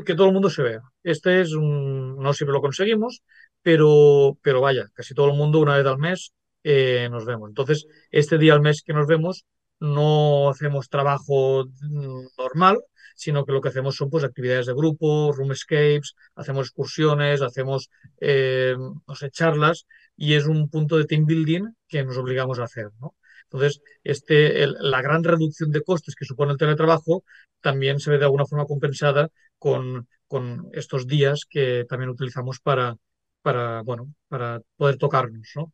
que 0.06 0.16
todo 0.16 0.28
el 0.28 0.34
mundo 0.34 0.50
se 0.50 0.64
vea. 0.64 0.82
Este 1.04 1.42
es 1.42 1.54
un, 1.54 2.18
no 2.18 2.34
siempre 2.34 2.54
lo 2.54 2.62
conseguimos, 2.62 3.24
pero, 3.62 4.38
pero 4.42 4.62
vaya, 4.62 4.88
casi 4.94 5.14
todo 5.14 5.28
el 5.28 5.38
mundo 5.38 5.60
una 5.60 5.78
vez 5.78 5.86
al 5.86 5.98
mes 5.98 6.34
eh, 6.64 7.08
nos 7.12 7.26
vemos. 7.26 7.50
Entonces, 7.50 7.88
este 8.12 8.38
día 8.38 8.54
al 8.54 8.62
mes 8.62 8.84
que 8.86 8.94
nos 8.94 9.08
vemos, 9.08 9.46
no 9.80 10.50
hacemos 10.50 10.90
trabajo 10.90 11.66
mm, 11.66 12.28
normal, 12.38 12.80
sino 13.16 13.46
que 13.46 13.52
lo 13.52 13.62
que 13.62 13.70
hacemos 13.70 13.96
son 13.96 14.10
pues, 14.10 14.24
actividades 14.24 14.68
de 14.68 14.74
grupo, 14.74 15.34
room 15.34 15.52
escapes, 15.52 16.16
hacemos 16.36 16.68
excursiones, 16.68 17.42
hacemos 17.42 17.90
eh, 18.22 18.76
no 18.78 19.16
sé, 19.16 19.30
charlas 19.32 19.86
y 20.16 20.36
es 20.36 20.46
un 20.46 20.70
punto 20.70 20.98
de 20.98 21.06
team 21.06 21.26
building 21.26 21.74
que 21.88 22.04
nos 22.04 22.18
obligamos 22.18 22.60
a 22.60 22.64
hacer. 22.64 22.88
¿no? 23.02 23.16
Entonces, 23.52 23.82
este, 24.04 24.68
la 24.68 25.02
gran 25.02 25.24
reducción 25.24 25.72
de 25.72 25.84
costes 25.84 26.16
que 26.16 26.26
supone 26.26 26.52
el 26.52 26.58
teletrabajo 26.58 27.24
también 27.62 28.00
se 28.00 28.12
ve 28.12 28.18
de 28.20 28.26
alguna 28.26 28.46
forma 28.46 28.66
compensada 28.66 29.30
con, 29.58 30.08
con 30.28 30.70
estos 30.74 31.08
días 31.08 31.46
que 31.50 31.86
también 31.90 32.10
utilizamos 32.12 32.60
para, 32.60 32.96
para, 33.42 33.82
bueno, 33.82 34.14
para 34.28 34.62
poder 34.78 34.98
tocarnos. 34.98 35.50
¿no? 35.56 35.74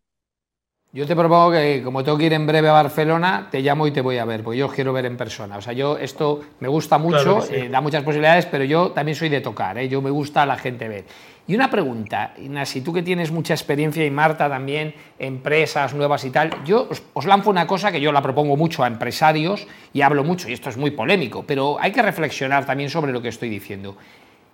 Yo 0.96 1.06
te 1.06 1.14
propongo 1.14 1.52
que, 1.52 1.82
como 1.84 2.06
tengo 2.06 2.18
que 2.18 2.24
ir 2.24 2.32
en 2.32 2.48
breve 2.48 2.70
a 2.70 2.72
Barcelona, 2.72 3.50
te 3.52 3.60
llamo 3.60 3.86
y 3.86 3.92
te 3.92 4.00
voy 4.00 4.18
a 4.18 4.24
ver, 4.24 4.44
porque 4.44 4.60
yo 4.60 4.68
os 4.68 4.72
quiero 4.72 4.94
ver 4.94 5.06
en 5.06 5.18
persona. 5.18 5.58
O 5.58 5.62
sea, 5.62 5.74
yo 5.74 5.98
esto 5.98 6.40
me 6.62 6.70
gusta 6.70 6.98
mucho, 6.98 7.46
eh, 7.52 7.68
da 7.68 7.82
muchas 7.82 8.02
posibilidades, 8.02 8.46
pero 8.46 8.64
yo 8.64 8.92
también 8.92 9.14
soy 9.14 9.28
de 9.28 9.42
tocar, 9.42 9.78
¿eh? 9.78 9.90
yo 9.90 10.02
me 10.02 10.10
gusta 10.10 10.44
a 10.44 10.46
la 10.46 10.56
gente 10.56 10.88
ver. 10.88 11.04
Y 11.48 11.54
una 11.54 11.70
pregunta, 11.70 12.34
Inasi, 12.38 12.80
tú 12.80 12.94
que 12.94 13.04
tienes 13.04 13.30
mucha 13.30 13.54
experiencia 13.54 14.06
y 14.06 14.10
Marta 14.10 14.48
también, 14.48 14.96
empresas 15.20 15.94
nuevas 15.94 16.24
y 16.24 16.30
tal, 16.30 16.64
yo 16.64 16.88
os, 16.90 17.04
os, 17.12 17.26
lanzo 17.26 17.50
una 17.50 17.68
cosa 17.68 17.92
que 17.92 18.00
yo 18.00 18.14
la 18.14 18.22
propongo 18.22 18.56
mucho 18.56 18.82
a 18.82 18.88
empresarios 18.88 19.68
y 19.92 20.00
hablo 20.00 20.24
mucho, 20.24 20.48
y 20.48 20.54
esto 20.54 20.70
es 20.70 20.78
muy 20.78 20.92
polémico, 20.92 21.44
pero 21.46 21.76
hay 21.78 21.92
que 21.92 22.04
reflexionar 22.04 22.66
también 22.66 22.90
sobre 22.90 23.12
lo 23.12 23.22
que 23.22 23.28
estoy 23.28 23.50
diciendo. 23.50 23.98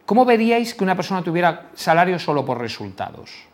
¿Cómo 0.08 0.26
veríais 0.26 0.74
que 0.74 0.84
una 0.84 0.96
persona 0.96 1.22
tuviera 1.22 1.68
salario 1.76 2.18
solo 2.18 2.44
por 2.44 2.60
resultados? 2.60 3.51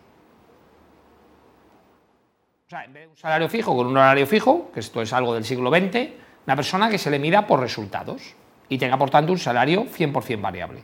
O 2.67 2.69
sea, 2.69 2.83
en 2.83 2.91
vez 2.91 3.03
de 3.03 3.09
un 3.11 3.15
salario 3.15 3.47
fijo 3.47 3.77
con 3.77 3.87
un 3.87 3.95
horario 3.95 4.27
fijo, 4.27 4.69
que 4.73 4.81
esto 4.81 5.01
es 5.01 5.13
algo 5.13 5.33
del 5.33 5.45
siglo 5.45 5.69
XX, 5.69 6.09
una 6.45 6.55
persona 6.57 6.89
que 6.89 6.97
se 6.97 7.09
le 7.09 7.17
mida 7.17 7.47
por 7.47 7.61
resultados 7.61 8.35
y 8.67 8.77
tenga, 8.77 8.97
por 8.97 9.09
tanto, 9.09 9.31
un 9.31 9.39
salario 9.39 9.85
100% 9.85 10.41
variable. 10.41 10.83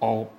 O, 0.00 0.30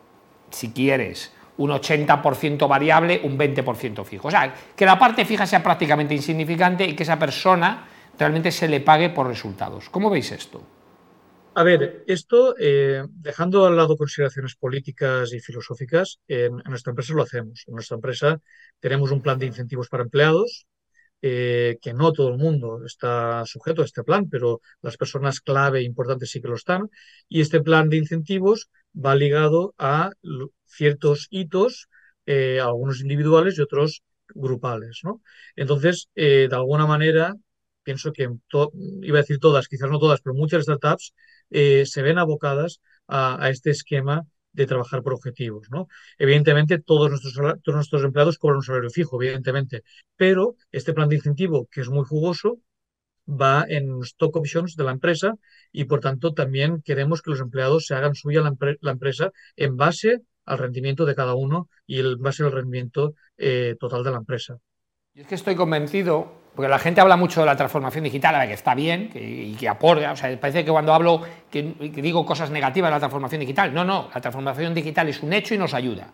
si 0.50 0.72
quieres, 0.72 1.32
un 1.58 1.70
80% 1.70 2.68
variable, 2.68 3.22
un 3.24 3.38
20% 3.38 4.04
fijo. 4.04 4.30
O 4.30 4.32
sea, 4.32 4.52
que 4.76 4.84
la 4.84 4.98
parte 4.98 5.26
fija 5.26 5.46
sea 5.46 5.62
prácticamente 5.62 6.16
insignificante 6.16 6.88
y 6.88 6.96
que 6.96 7.04
esa 7.04 7.20
persona 7.20 7.86
realmente 8.18 8.52
se 8.52 8.68
le 8.68 8.80
pague 8.80 9.12
por 9.12 9.28
resultados. 9.28 9.92
¿Cómo 9.92 10.10
veis 10.10 10.32
esto? 10.32 10.64
A 11.56 11.64
ver, 11.64 12.04
esto, 12.08 12.56
eh, 12.58 13.04
dejando 13.12 13.66
al 13.68 13.76
lado 13.78 13.96
consideraciones 13.96 14.56
políticas 14.56 15.34
y 15.34 15.40
filosóficas, 15.40 16.20
en, 16.28 16.56
nuestra 16.66 16.92
empresa 16.92 17.14
lo 17.14 17.22
hacemos. 17.22 17.64
En 17.68 17.76
nuestra 17.76 17.96
empresa 17.96 18.42
tenemos 18.80 19.12
un 19.12 19.22
plan 19.22 19.38
de 19.38 19.46
incentivos 19.46 19.88
para 19.88 20.04
empleados, 20.04 20.66
eh, 21.22 21.78
que 21.82 21.94
no 21.94 22.12
todo 22.12 22.30
el 22.30 22.38
mundo 22.40 22.84
está 22.86 23.46
sujeto 23.46 23.84
a 23.84 23.86
este 23.86 24.04
plan, 24.04 24.30
pero 24.30 24.62
las 24.82 24.98
personas 24.98 25.42
clave 25.42 25.80
e 25.80 25.84
importantes 25.84 26.32
sí 26.32 26.42
que 26.42 26.48
lo 26.48 26.56
están. 26.56 26.90
Y 27.30 27.42
este 27.42 27.62
plan 27.62 27.88
de 27.88 27.98
incentivos 27.98 28.70
va 28.94 29.16
ligado 29.16 29.76
a 29.78 30.10
ciertos 30.66 31.28
hitos, 31.30 31.88
eh, 32.26 32.60
algunos 32.62 33.02
individuales 33.02 33.58
y 33.60 33.62
otros 33.62 34.02
grupales. 34.30 35.02
¿no? 35.04 35.22
Entonces, 35.56 36.10
de 36.16 36.50
alguna 36.52 36.88
manera, 36.88 37.36
pienso 37.84 38.14
que 38.14 38.30
iba 39.02 39.18
a 39.18 39.22
decir 39.22 39.40
todas, 39.40 39.68
quizás 39.68 39.90
no 39.90 40.00
todas, 40.00 40.22
pero 40.22 40.36
muchas 40.36 40.64
startups 40.64 41.14
eh, 41.50 41.86
se 41.86 42.02
ven 42.02 42.18
abocadas 42.18 42.82
a, 43.08 43.50
este 43.50 43.70
esquema 43.72 44.24
de 44.52 44.68
trabajar 44.68 45.04
por 45.04 45.14
objetivos. 45.14 45.68
¿no? 45.70 45.88
Evidentemente, 46.18 46.80
todos 46.80 47.10
nuestros, 47.10 47.34
todos 47.64 47.76
nuestros 47.76 48.04
empleados 48.04 48.38
cobran 48.38 48.58
un 48.58 48.64
salario 48.64 48.90
fijo, 48.90 49.22
evidentemente, 49.22 49.84
pero 50.16 50.56
este 50.72 50.94
plan 50.94 51.10
de 51.10 51.16
incentivo, 51.16 51.68
que 51.72 51.82
es 51.82 51.90
muy 51.90 52.06
jugoso, 52.06 52.60
va 53.28 53.66
en 53.68 54.02
stock 54.02 54.36
options 54.36 54.76
de 54.76 54.84
la 54.84 54.92
empresa 54.92 55.36
y, 55.72 55.86
por 55.86 56.00
tanto, 56.00 56.34
también 56.34 56.82
queremos 56.82 57.22
que 57.22 57.32
los 57.32 57.40
empleados 57.40 57.86
se 57.86 57.96
hagan 57.96 58.16
suya 58.16 58.42
la, 58.42 58.92
empresa 58.92 59.32
en 59.56 59.78
base 59.78 60.22
al 60.46 60.58
rendimiento 60.58 61.06
de 61.06 61.16
cada 61.16 61.36
uno 61.36 61.70
y 61.88 62.00
en 62.00 62.22
base 62.22 62.44
al 62.44 62.52
rendimiento 62.52 63.14
eh, 63.38 63.76
total 63.80 64.04
de 64.04 64.12
la 64.12 64.18
empresa. 64.18 64.58
Yo 65.14 65.22
es 65.22 65.28
que 65.28 65.36
estoy 65.36 65.56
convencido 65.56 66.43
porque 66.56 66.70
la 66.70 66.78
gente 66.78 67.02
habla 67.02 67.18
mucho 67.18 67.40
de 67.40 67.48
la 67.48 67.56
transformación 67.56 68.04
digital, 68.04 68.36
a 68.36 68.46
que 68.46 68.54
está 68.54 68.76
bien 68.76 69.10
y 69.16 69.54
que 69.54 69.68
aporta. 69.68 70.12
O 70.12 70.16
sea, 70.16 70.40
parece 70.40 70.64
que 70.64 70.72
cuando 70.72 70.94
hablo, 70.94 71.22
que, 71.50 71.64
digo 71.80 72.26
cosas 72.26 72.52
negativas 72.52 72.90
de 72.90 72.96
la 72.96 73.00
transformación 73.00 73.40
digital. 73.40 73.74
No, 73.74 73.84
no, 73.84 74.10
la 74.14 74.22
transformación 74.22 74.74
digital 74.74 75.10
es 75.10 75.24
un 75.24 75.34
hecho 75.34 75.56
y 75.56 75.58
nos 75.58 75.74
ayuda. 75.74 76.08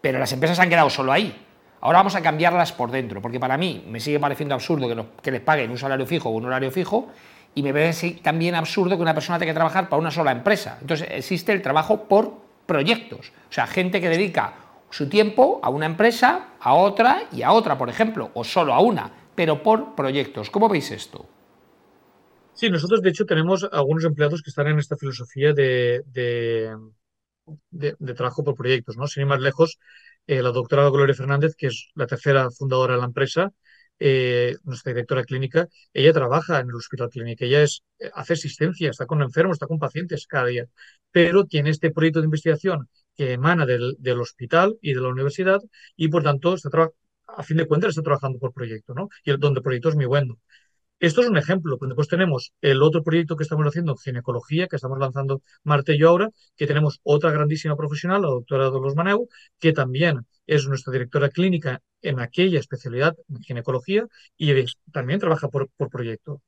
Pero 0.00 0.18
las 0.18 0.30
empresas 0.32 0.58
han 0.58 0.68
quedado 0.68 0.90
solo 0.90 1.12
ahí. 1.12 1.34
Ahora 1.80 1.98
vamos 1.98 2.14
a 2.14 2.20
cambiarlas 2.20 2.72
por 2.72 2.90
dentro, 2.90 3.22
porque 3.22 3.40
para 3.40 3.56
mí 3.56 3.84
me 3.88 4.00
sigue 4.00 4.20
pareciendo 4.20 4.54
absurdo 4.54 4.88
que, 4.88 5.22
que 5.22 5.30
les 5.30 5.40
paguen 5.40 5.70
un 5.70 5.78
salario 5.78 6.06
fijo 6.06 6.28
o 6.28 6.32
un 6.32 6.44
horario 6.44 6.70
fijo, 6.70 7.08
y 7.54 7.62
me 7.62 7.72
parece 7.72 8.18
también 8.22 8.54
absurdo 8.54 8.96
que 8.96 9.02
una 9.02 9.14
persona 9.14 9.38
tenga 9.38 9.52
que 9.52 9.56
trabajar 9.56 9.88
para 9.88 10.00
una 10.00 10.10
sola 10.10 10.30
empresa. 10.30 10.76
Entonces 10.80 11.08
existe 11.10 11.52
el 11.52 11.62
trabajo 11.62 12.04
por 12.04 12.34
proyectos. 12.66 13.32
O 13.48 13.52
sea, 13.52 13.66
gente 13.66 14.00
que 14.00 14.10
dedica 14.10 14.52
su 14.90 15.08
tiempo 15.08 15.60
a 15.62 15.70
una 15.70 15.86
empresa, 15.86 16.48
a 16.60 16.74
otra 16.74 17.22
y 17.32 17.42
a 17.42 17.52
otra, 17.52 17.78
por 17.78 17.88
ejemplo, 17.88 18.30
o 18.34 18.44
solo 18.44 18.74
a 18.74 18.80
una 18.80 19.10
pero 19.36 19.62
por 19.62 19.94
proyectos. 19.94 20.50
¿Cómo 20.50 20.68
veis 20.68 20.90
esto? 20.90 21.28
Sí, 22.54 22.70
nosotros 22.70 23.02
de 23.02 23.10
hecho 23.10 23.26
tenemos 23.26 23.68
algunos 23.70 24.04
empleados 24.04 24.42
que 24.42 24.50
están 24.50 24.66
en 24.68 24.78
esta 24.78 24.96
filosofía 24.96 25.52
de, 25.52 26.02
de, 27.70 28.14
trabajo 28.14 28.42
por 28.44 28.54
proyectos, 28.54 28.96
¿no? 28.96 29.06
Sin 29.06 29.22
ir 29.22 29.26
más 29.26 29.40
lejos, 29.40 29.78
eh, 30.26 30.42
la 30.42 30.50
doctora 30.50 30.88
Gloria 30.88 31.14
Fernández, 31.14 31.54
que 31.56 31.66
es 31.68 31.90
la 31.94 32.06
tercera 32.06 32.50
fundadora 32.50 32.94
de 32.94 33.00
la 33.00 33.06
empresa, 33.06 33.52
eh, 33.98 34.56
nuestra 34.64 34.92
directora 34.92 35.24
clínica, 35.24 35.68
ella 35.92 36.12
trabaja 36.12 36.60
en 36.60 36.68
el 36.68 36.74
hospital 36.74 37.08
clínico, 37.10 37.44
ella 37.44 37.62
es, 37.62 37.82
eh, 37.98 38.10
hace 38.14 38.34
asistencia, 38.34 38.90
está 38.90 39.06
con 39.06 39.22
enfermos, 39.22 39.56
está 39.56 39.66
con 39.66 39.78
pacientes 39.78 40.26
cada 40.26 40.46
día, 40.46 40.66
pero 41.10 41.46
tiene 41.46 41.70
este 41.70 41.90
proyecto 41.90 42.20
de 42.20 42.26
investigación 42.26 42.88
que 43.16 43.32
emana 43.32 43.64
del, 43.66 43.96
hospital 44.20 44.76
y 44.82 44.94
de 44.94 45.00
la 45.00 45.08
universidad 45.08 45.60
y 45.96 46.08
por 46.08 46.22
tanto 46.22 46.54
está, 46.54 46.90
a 47.26 47.42
fin 47.42 47.56
de 47.56 47.66
cuentas 47.66 47.90
está 47.90 48.02
trabajando 48.02 48.38
por 48.38 48.52
proyecto, 48.52 48.94
¿no? 48.94 49.08
Y 49.24 49.30
el 49.30 49.38
donde 49.38 49.60
proyecto 49.60 49.88
es 49.88 49.96
muy 49.96 50.06
bueno. 50.06 50.38
Esto 50.98 51.20
es 51.20 51.28
un 51.28 51.36
ejemplo, 51.36 51.76
pero 51.78 51.90
después 51.90 52.08
tenemos 52.08 52.52
el 52.62 52.82
otro 52.82 53.02
proyecto 53.02 53.36
que 53.36 53.42
estamos 53.42 53.66
haciendo, 53.66 53.96
ginecología, 53.96 54.66
que 54.66 54.76
estamos 54.76 54.98
lanzando 54.98 55.42
Marte 55.62 55.94
y 55.94 55.98
yo 55.98 56.08
ahora, 56.08 56.30
que 56.56 56.66
tenemos 56.66 57.00
otra 57.02 57.30
grandísima 57.32 57.76
profesional, 57.76 58.22
la 58.22 58.28
doctora 58.28 58.64
Dolores 58.66 58.96
Maneu, 58.96 59.28
que 59.58 59.74
también 59.74 60.26
es 60.46 60.66
nuestra 60.66 60.92
directora 60.92 61.28
clínica 61.28 61.82
en 62.00 62.18
aquella 62.20 62.60
especialidad, 62.60 63.14
ginecología, 63.42 64.06
y 64.38 64.54
también 64.90 65.20
trabaja 65.20 65.48
por, 65.48 65.68
por 65.76 65.90
proyecto. 65.90 66.40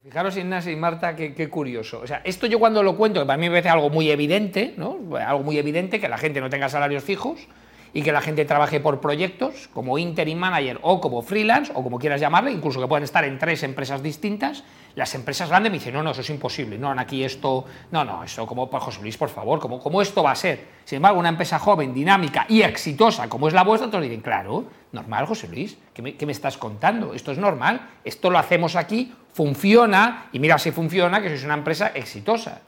Fijaros, 0.00 0.36
Ignacio 0.36 0.70
y 0.70 0.76
Marta, 0.76 1.16
qué, 1.16 1.48
curioso. 1.50 2.00
O 2.00 2.06
sea, 2.06 2.22
esto 2.24 2.46
yo 2.46 2.60
cuando 2.60 2.84
lo 2.84 2.96
cuento, 2.96 3.26
para 3.26 3.36
mí 3.36 3.48
me 3.48 3.56
parece 3.56 3.70
algo 3.70 3.90
muy 3.90 4.10
evidente, 4.10 4.74
¿no? 4.76 5.00
Algo 5.16 5.42
muy 5.42 5.58
evidente, 5.58 5.98
que 5.98 6.08
la 6.08 6.18
gente 6.18 6.40
no 6.40 6.48
tenga 6.48 6.68
salarios 6.68 7.02
fijos, 7.02 7.48
y 7.92 8.02
que 8.02 8.12
la 8.12 8.20
gente 8.20 8.44
trabaje 8.44 8.80
por 8.80 9.00
proyectos 9.00 9.68
como 9.72 9.98
interim 9.98 10.38
manager 10.38 10.78
o 10.82 11.00
como 11.00 11.22
freelance 11.22 11.72
o 11.74 11.82
como 11.82 11.98
quieras 11.98 12.20
llamarle, 12.20 12.52
incluso 12.52 12.80
que 12.80 12.86
pueden 12.86 13.04
estar 13.04 13.24
en 13.24 13.38
tres 13.38 13.62
empresas 13.62 14.02
distintas, 14.02 14.64
las 14.94 15.14
empresas 15.14 15.48
grandes 15.48 15.70
me 15.70 15.78
dicen, 15.78 15.94
no, 15.94 16.02
no, 16.02 16.10
eso 16.10 16.20
es 16.22 16.30
imposible, 16.30 16.78
no, 16.78 16.90
aquí 16.90 17.22
esto, 17.22 17.64
no, 17.90 18.04
no, 18.04 18.24
eso 18.24 18.46
como, 18.46 18.68
pues, 18.68 18.82
José 18.82 19.00
Luis, 19.02 19.16
por 19.16 19.28
favor, 19.28 19.60
¿cómo, 19.60 19.80
¿cómo 19.80 20.02
esto 20.02 20.22
va 20.22 20.32
a 20.32 20.34
ser? 20.34 20.66
Sin 20.84 20.96
embargo, 20.96 21.18
una 21.20 21.28
empresa 21.28 21.58
joven, 21.58 21.94
dinámica 21.94 22.46
y 22.48 22.62
exitosa 22.62 23.28
como 23.28 23.48
es 23.48 23.54
la 23.54 23.62
vuestra, 23.62 23.88
todos 23.90 24.02
dicen, 24.02 24.20
claro, 24.20 24.64
normal, 24.92 25.26
José 25.26 25.48
Luis, 25.48 25.78
¿qué 25.94 26.02
me, 26.02 26.16
¿qué 26.16 26.26
me 26.26 26.32
estás 26.32 26.56
contando? 26.56 27.14
Esto 27.14 27.32
es 27.32 27.38
normal, 27.38 27.88
esto 28.04 28.30
lo 28.30 28.38
hacemos 28.38 28.76
aquí, 28.76 29.14
funciona, 29.32 30.26
y 30.32 30.38
mira 30.38 30.58
si 30.58 30.72
funciona, 30.72 31.22
que 31.22 31.28
sois 31.28 31.44
una 31.44 31.54
empresa 31.54 31.92
exitosa. 31.94 32.62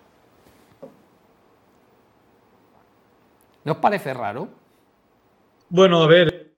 ¿No 3.65 3.73
os 3.73 3.79
parece 3.79 4.15
raro? 4.15 4.60
Bueno, 5.71 6.03
a 6.03 6.07
ver, 6.09 6.55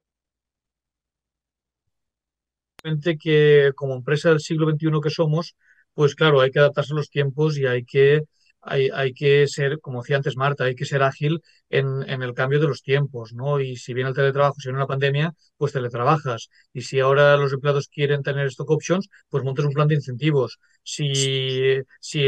que 3.20 3.72
como 3.74 3.94
empresa 3.94 4.30
del 4.30 4.40
siglo 4.40 4.66
XXI 4.66 5.00
que 5.00 5.10
somos, 5.10 5.56
pues 5.94 6.14
claro, 6.14 6.40
hay 6.40 6.50
que 6.50 6.58
adaptarse 6.58 6.92
a 6.94 6.96
los 6.96 7.10
tiempos 7.10 7.58
y 7.58 7.66
hay 7.66 7.84
que, 7.84 8.22
hay, 8.60 8.88
hay 8.92 9.12
que 9.12 9.46
ser, 9.48 9.80
como 9.80 10.00
decía 10.02 10.16
antes 10.16 10.36
Marta, 10.36 10.64
hay 10.64 10.74
que 10.74 10.84
ser 10.86 11.02
ágil 11.02 11.40
en, 11.70 12.08
en, 12.08 12.22
el 12.22 12.34
cambio 12.34 12.60
de 12.60 12.68
los 12.68 12.82
tiempos, 12.82 13.32
¿no? 13.34 13.60
Y 13.60 13.76
si 13.76 13.94
viene 13.94 14.10
el 14.10 14.16
teletrabajo, 14.16 14.56
si 14.58 14.68
viene 14.68 14.78
una 14.78 14.86
pandemia, 14.86 15.34
pues 15.56 15.72
teletrabajas. 15.72 16.48
Y 16.72 16.82
si 16.82 17.00
ahora 17.00 17.36
los 17.36 17.52
empleados 17.52 17.88
quieren 17.88 18.22
tener 18.22 18.46
stock 18.46 18.70
options, 18.70 19.08
pues 19.28 19.44
montes 19.44 19.64
un 19.64 19.72
plan 19.72 19.88
de 19.88 19.96
incentivos. 19.96 20.58
Si, 20.82 21.78
si 22.00 22.26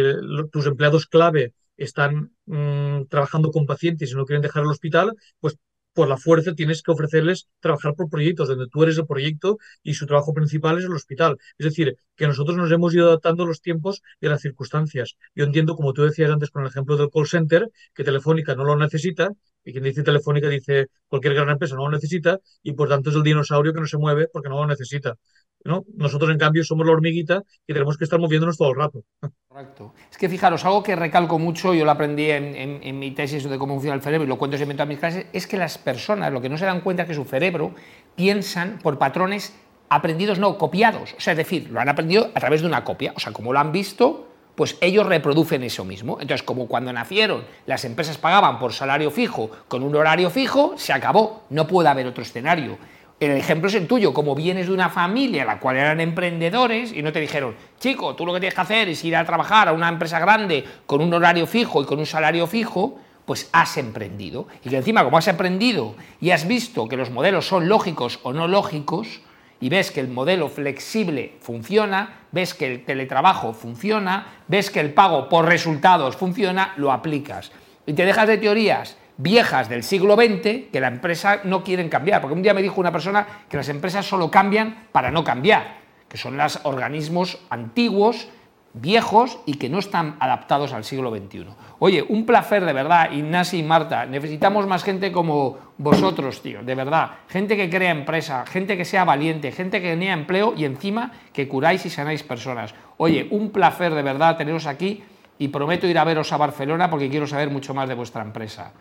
tus 0.53 0.67
empleados 0.67 1.07
clave 1.07 1.55
están 1.77 2.33
mm, 2.47 3.07
trabajando 3.09 3.51
con 3.51 3.67
pacientes 3.67 4.11
y 4.13 4.15
no 4.15 4.25
quieren 4.27 4.43
dejar 4.43 4.63
el 4.63 4.71
hospital, 4.71 5.13
pues 5.41 5.57
por 5.95 6.09
la 6.09 6.17
fuerza 6.17 6.55
tienes 6.55 6.83
que 6.83 6.93
ofrecerles 6.93 7.49
trabajar 7.61 7.95
por 7.95 8.11
proyectos, 8.11 8.49
donde 8.49 8.67
tú 8.69 8.83
eres 8.83 8.99
el 8.99 9.07
proyecto 9.07 9.59
y 9.83 9.95
su 9.95 10.07
trabajo 10.07 10.35
principal 10.35 10.79
es 10.79 10.85
el 10.85 10.93
hospital. 10.93 11.39
Es 11.59 11.65
decir, 11.67 11.97
que 12.17 12.27
nosotros 12.27 12.57
nos 12.57 12.71
hemos 12.73 12.95
ido 12.95 13.07
adaptando 13.07 13.45
a 13.45 13.47
los 13.47 13.61
tiempos 13.61 14.03
y 14.21 14.27
a 14.27 14.31
las 14.31 14.43
circunstancias. 14.43 15.17
Yo 15.35 15.45
entiendo, 15.45 15.77
como 15.77 15.93
tú 15.93 16.03
decías 16.03 16.31
antes 16.31 16.51
con 16.51 16.63
el 16.63 16.69
ejemplo 16.69 16.97
del 16.97 17.11
call 17.11 17.27
center, 17.27 17.71
que 17.95 18.05
Telefónica 18.05 18.55
no 18.55 18.65
lo 18.65 18.77
necesita, 18.77 19.31
Y 19.65 19.73
quien 19.73 19.85
dice 19.85 20.03
Telefónica 20.03 20.49
dice 20.49 20.89
cualquier 21.09 21.35
gran 21.35 21.49
empresa 21.51 21.75
no 21.75 21.85
lo 21.85 21.91
necesita 21.91 22.39
y 22.63 22.73
por 22.73 22.89
tanto 22.89 23.11
es 23.11 23.17
el 23.17 23.23
dinosaurio 23.23 23.73
que 23.73 23.81
no 23.81 23.87
se 23.87 23.99
mueve 23.99 24.29
porque 24.33 24.49
no 24.49 24.57
lo 24.57 24.67
necesita. 24.67 25.17
¿no? 25.65 25.85
Nosotros, 25.97 26.31
en 26.31 26.39
cambio, 26.39 26.63
somos 26.63 26.87
la 26.87 26.93
hormiguita 26.93 27.43
y 27.67 27.73
tenemos 27.73 27.97
que 27.97 28.05
estar 28.05 28.21
moviéndonos 28.21 28.57
todo 28.57 28.71
el 28.71 28.77
rato. 28.77 29.03
Correcto. 29.49 29.95
Es 30.11 30.19
que 30.19 30.29
fijaros, 30.29 30.65
algo 30.65 30.83
que 30.83 30.95
recalco 30.95 31.39
mucho, 31.39 31.73
yo 31.75 31.85
lo 31.85 31.91
aprendí 31.91 32.31
en, 32.31 32.99
mi 32.99 33.11
tesis 33.13 33.49
de 33.49 33.59
cómo 33.59 33.75
funciona 33.75 33.97
el 33.97 34.03
cerebro 34.03 34.25
y 34.25 34.29
lo 34.29 34.37
cuento 34.37 34.57
siempre 34.57 34.81
en 34.81 34.89
mis 34.89 34.99
clases, 34.99 35.27
es 35.33 35.47
que 35.47 35.57
las 35.57 35.79
personas 35.79 36.33
lo 36.33 36.41
que 36.41 36.49
no 36.49 36.59
se 36.59 36.67
dan 36.67 36.83
cuenta 36.83 37.05
es 37.05 37.09
que 37.09 37.15
su 37.15 37.25
cerebro 37.25 37.75
piensan 38.15 38.79
por 38.83 38.99
patrones 38.99 39.55
aprendidos, 39.89 40.39
no 40.39 40.59
copiados. 40.59 41.15
O 41.17 41.21
sea, 41.21 41.33
es 41.33 41.39
decir, 41.39 41.71
lo 41.71 41.81
han 41.81 41.89
aprendido 41.89 42.31
a 42.35 42.41
través 42.41 42.61
de 42.61 42.67
una 42.67 42.85
copia. 42.85 43.13
O 43.17 43.21
sea, 43.21 43.33
como 43.33 43.53
lo 43.53 43.59
han 43.59 43.73
visto, 43.73 44.34
pues 44.55 44.77
ellos 44.81 45.07
reproducen 45.07 45.63
eso 45.63 45.85
mismo. 45.85 46.19
Entonces, 46.21 46.43
como 46.43 46.67
cuando 46.67 46.93
nacieron 46.93 47.45
las 47.67 47.85
empresas 47.85 48.19
pagaban 48.19 48.59
por 48.59 48.73
salario 48.73 49.11
fijo 49.11 49.51
con 49.69 49.83
un 49.83 49.95
horario 49.97 50.31
fijo, 50.31 50.75
se 50.77 50.93
acabó, 50.93 51.43
no 51.51 51.67
puede 51.67 51.89
haber 51.89 52.07
otro 52.07 52.23
escenario. 52.23 52.79
El 53.21 53.33
ejemplo 53.33 53.69
es 53.69 53.75
el 53.75 53.87
tuyo, 53.87 54.13
como 54.13 54.35
vienes 54.35 54.67
de 54.67 54.73
una 54.73 54.91
familia 54.91 55.45
la 55.45 55.61
cual 55.61 55.77
eran 55.77 56.01
emprendedores 56.01 56.93
y 56.93 57.03
no 57.03 57.13
te 57.13 57.21
dijeron, 57.21 57.55
chico, 57.79 58.15
tú 58.15 58.27
lo 58.27 58.35
que 58.35 58.41
tienes 58.41 58.55
que 58.55 58.61
hacer 58.61 58.89
es 58.89 59.05
ir 59.05 59.17
a 59.17 59.25
trabajar 59.25 59.69
a 59.69 59.73
una 59.73 59.89
empresa 59.89 60.19
grande 60.19 60.65
con 60.87 61.01
un 61.01 61.15
horario 61.15 61.47
fijo 61.47 61.81
y 61.81 61.87
con 61.87 61.99
un 61.99 62.07
salario 62.07 62.47
fijo, 62.47 62.99
pues 63.25 63.49
has 63.53 63.77
emprendido. 63.77 64.47
Y 64.65 64.69
que 64.69 64.77
encima, 64.77 65.05
como 65.05 65.17
has 65.17 65.29
emprendido 65.29 65.95
y 66.21 66.31
has 66.31 66.47
visto 66.47 66.89
que 66.89 66.97
los 66.97 67.11
modelos 67.11 67.47
son 67.47 67.69
lógicos 67.69 68.19
o 68.25 68.33
no 68.33 68.49
lógicos, 68.49 69.21
y 69.61 69.69
ves 69.69 69.91
que 69.91 70.01
el 70.01 70.09
modelo 70.09 70.49
flexible 70.49 71.37
funciona, 71.41 72.27
ves 72.33 72.55
que 72.55 72.67
el 72.71 72.85
teletrabajo 72.85 73.53
funciona, 73.53 74.27
ves 74.49 74.71
que 74.71 74.81
el 74.81 74.93
pago 74.93 75.29
por 75.29 75.47
resultados 75.47 76.17
funciona, 76.17 76.75
lo 76.77 76.93
aplicas. 76.93 77.53
Y 77.87 77.93
te 77.93 78.05
dejas 78.05 78.29
de 78.29 78.39
teorías 78.39 78.97
viejas 79.17 79.69
del 79.69 79.83
siglo 79.83 80.17
XX 80.17 80.71
que 80.73 80.81
la 80.81 80.89
empresa 80.89 81.41
no 81.45 81.63
quieren 81.63 81.89
cambiar. 81.89 82.21
Porque 82.21 82.35
un 82.35 82.43
día 82.43 82.55
me 82.55 82.63
dijo 82.63 82.81
una 82.81 82.93
persona 82.93 83.27
que 83.49 83.57
las 83.57 83.69
empresas 83.69 84.07
solo 84.07 84.31
cambian 84.31 84.89
para 84.93 85.11
no 85.11 85.25
cambiar, 85.25 85.79
que 86.09 86.17
son 86.17 86.37
los 86.37 86.61
organismos 86.65 87.39
antiguos 87.51 88.29
viejos 88.75 89.39
y 89.47 89.55
que 89.55 89.69
no 89.69 89.79
están 89.79 90.17
adaptados 90.19 90.73
al 90.73 90.85
siglo 90.85 91.11
XXI. 91.11 91.47
Oye, 91.79 92.05
un 92.07 92.27
placer 92.27 92.65
de 92.65 92.73
verdad, 92.73 93.11
Ignasi 93.13 93.59
y 93.59 93.63
Marta. 93.63 94.05
Necesitamos 94.05 94.67
más 94.67 94.83
gente 94.83 95.13
como 95.13 95.59
vosotros, 95.79 96.43
tío, 96.43 96.63
de 96.63 96.75
verdad. 96.75 97.11
Gente 97.29 97.57
que 97.57 97.71
crea 97.71 97.93
empresa, 97.93 98.45
gente 98.47 98.77
que 98.77 98.85
sea 98.85 99.05
valiente, 99.05 99.53
gente 99.53 99.81
que 99.81 99.91
tenía 99.91 100.13
empleo 100.13 100.55
y 100.57 100.65
encima 100.65 101.13
que 101.33 101.49
curáis 101.49 101.87
y 101.87 101.91
sanáis 101.91 102.23
personas. 102.23 102.75
Oye, 102.97 103.29
un 103.31 103.51
placer 103.51 103.95
de 103.95 104.03
verdad 104.03 104.37
teneros 104.37 104.67
aquí 104.67 105.03
y 105.39 105.49
prometo 105.49 105.87
ir 105.87 105.99
a 105.99 106.05
veros 106.05 106.33
a 106.33 106.37
Barcelona 106.37 106.91
porque 106.91 107.09
quiero 107.09 107.27
saber 107.27 107.51
mucho 107.51 107.75
más 107.75 107.89
de 107.89 107.95
vuestra 107.95 108.23
empresa. 108.23 108.73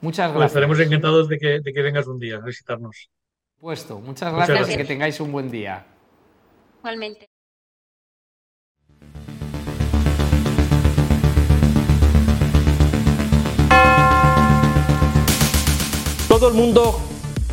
Muchas 0.00 0.28
pues 0.28 0.38
gracias. 0.38 0.50
estaremos 0.50 0.80
encantados 0.80 1.28
de 1.28 1.38
que, 1.38 1.60
de 1.60 1.72
que, 1.72 1.82
vengas 1.82 2.06
un 2.06 2.18
día 2.18 2.36
a 2.36 2.40
visitarnos. 2.40 3.08
Puesto. 3.58 3.98
Muchas 4.00 4.32
gracias 4.32 4.74
y 4.74 4.76
que 4.76 4.84
tengáis 4.84 5.20
un 5.20 5.32
buen 5.32 5.50
día. 5.50 5.84
Igualmente. 6.78 7.28
Todo 16.38 16.50
el 16.50 16.54
mundo 16.54 17.00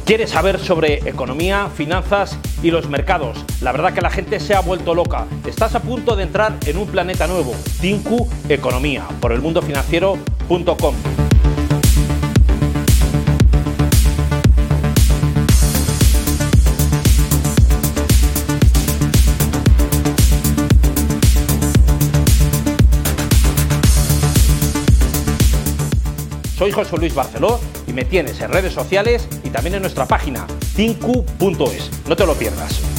quiere 0.05 0.27
saber 0.27 0.59
sobre 0.59 1.09
economía, 1.09 1.71
finanzas 1.75 2.37
y 2.61 2.69
los 2.69 2.87
mercados. 2.87 3.43
La 3.61 3.71
verdad 3.71 3.93
que 3.93 4.01
la 4.01 4.11
gente 4.11 4.39
se 4.39 4.53
ha 4.53 4.59
vuelto 4.59 4.93
loca. 4.93 5.25
Estás 5.43 5.73
a 5.73 5.79
punto 5.79 6.15
de 6.15 6.21
entrar 6.21 6.55
en 6.67 6.77
un 6.77 6.85
planeta 6.85 7.25
nuevo, 7.25 7.55
Tinku 7.81 8.29
Economía, 8.47 9.07
por 9.19 9.31
elmundofinanciero.com. 9.31 10.95
Soy 26.55 26.71
José 26.71 26.97
Luis 26.97 27.15
Barceló 27.15 27.59
me 27.95 28.03
tienes 28.03 28.41
en 28.41 28.51
redes 28.51 28.73
sociales 28.73 29.27
y 29.43 29.49
también 29.49 29.75
en 29.75 29.81
nuestra 29.81 30.05
página 30.05 30.45
tinku.es. 30.75 31.89
No 32.07 32.15
te 32.15 32.25
lo 32.25 32.35
pierdas. 32.35 32.94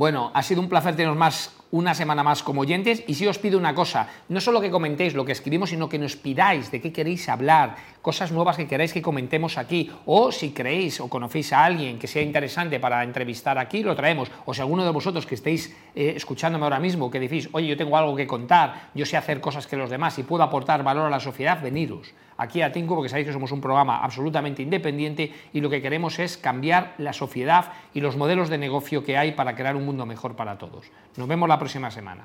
Bueno, 0.00 0.30
ha 0.32 0.42
sido 0.42 0.62
un 0.62 0.70
placer 0.70 0.96
teneros 0.96 1.18
más 1.18 1.54
una 1.72 1.94
semana 1.94 2.22
más 2.22 2.42
como 2.42 2.62
oyentes 2.62 3.04
y 3.06 3.12
si 3.16 3.26
os 3.26 3.36
pido 3.36 3.58
una 3.58 3.74
cosa, 3.74 4.08
no 4.30 4.40
solo 4.40 4.58
que 4.58 4.70
comentéis 4.70 5.12
lo 5.12 5.26
que 5.26 5.32
escribimos, 5.32 5.68
sino 5.68 5.90
que 5.90 5.98
nos 5.98 6.16
pidáis 6.16 6.70
de 6.70 6.80
qué 6.80 6.90
queréis 6.90 7.28
hablar, 7.28 7.76
cosas 8.00 8.32
nuevas 8.32 8.56
que 8.56 8.66
queráis 8.66 8.94
que 8.94 9.02
comentemos 9.02 9.58
aquí, 9.58 9.90
o 10.06 10.32
si 10.32 10.52
creéis 10.52 11.00
o 11.00 11.10
conocéis 11.10 11.52
a 11.52 11.66
alguien 11.66 11.98
que 11.98 12.06
sea 12.06 12.22
interesante 12.22 12.80
para 12.80 13.04
entrevistar 13.04 13.58
aquí, 13.58 13.82
lo 13.82 13.94
traemos, 13.94 14.30
o 14.46 14.54
si 14.54 14.62
alguno 14.62 14.86
de 14.86 14.90
vosotros 14.90 15.26
que 15.26 15.34
estéis 15.34 15.76
eh, 15.94 16.14
escuchándome 16.16 16.64
ahora 16.64 16.80
mismo, 16.80 17.10
que 17.10 17.20
decís, 17.20 17.50
oye, 17.52 17.66
yo 17.66 17.76
tengo 17.76 17.94
algo 17.94 18.16
que 18.16 18.26
contar, 18.26 18.88
yo 18.94 19.04
sé 19.04 19.18
hacer 19.18 19.42
cosas 19.42 19.66
que 19.66 19.76
los 19.76 19.90
demás 19.90 20.18
y 20.18 20.22
puedo 20.22 20.42
aportar 20.42 20.82
valor 20.82 21.08
a 21.08 21.10
la 21.10 21.20
sociedad, 21.20 21.62
veniros 21.62 22.14
aquí 22.40 22.62
a 22.62 22.72
Tinko, 22.72 22.96
porque 22.96 23.08
sabéis 23.08 23.26
que 23.28 23.32
somos 23.32 23.52
un 23.52 23.60
programa 23.60 24.00
absolutamente 24.00 24.62
independiente 24.62 25.32
y 25.52 25.60
lo 25.60 25.68
que 25.68 25.82
queremos 25.82 26.18
es 26.18 26.38
cambiar 26.38 26.94
la 26.98 27.12
sociedad 27.12 27.72
y 27.92 28.00
los 28.00 28.16
modelos 28.16 28.48
de 28.48 28.58
negocio 28.58 29.04
que 29.04 29.18
hay 29.18 29.32
para 29.32 29.54
crear 29.54 29.76
un 29.76 29.84
mundo 29.84 30.06
mejor 30.06 30.36
para 30.36 30.56
todos. 30.56 30.90
Nos 31.16 31.28
vemos 31.28 31.48
la 31.48 31.58
próxima 31.58 31.90
semana. 31.90 32.24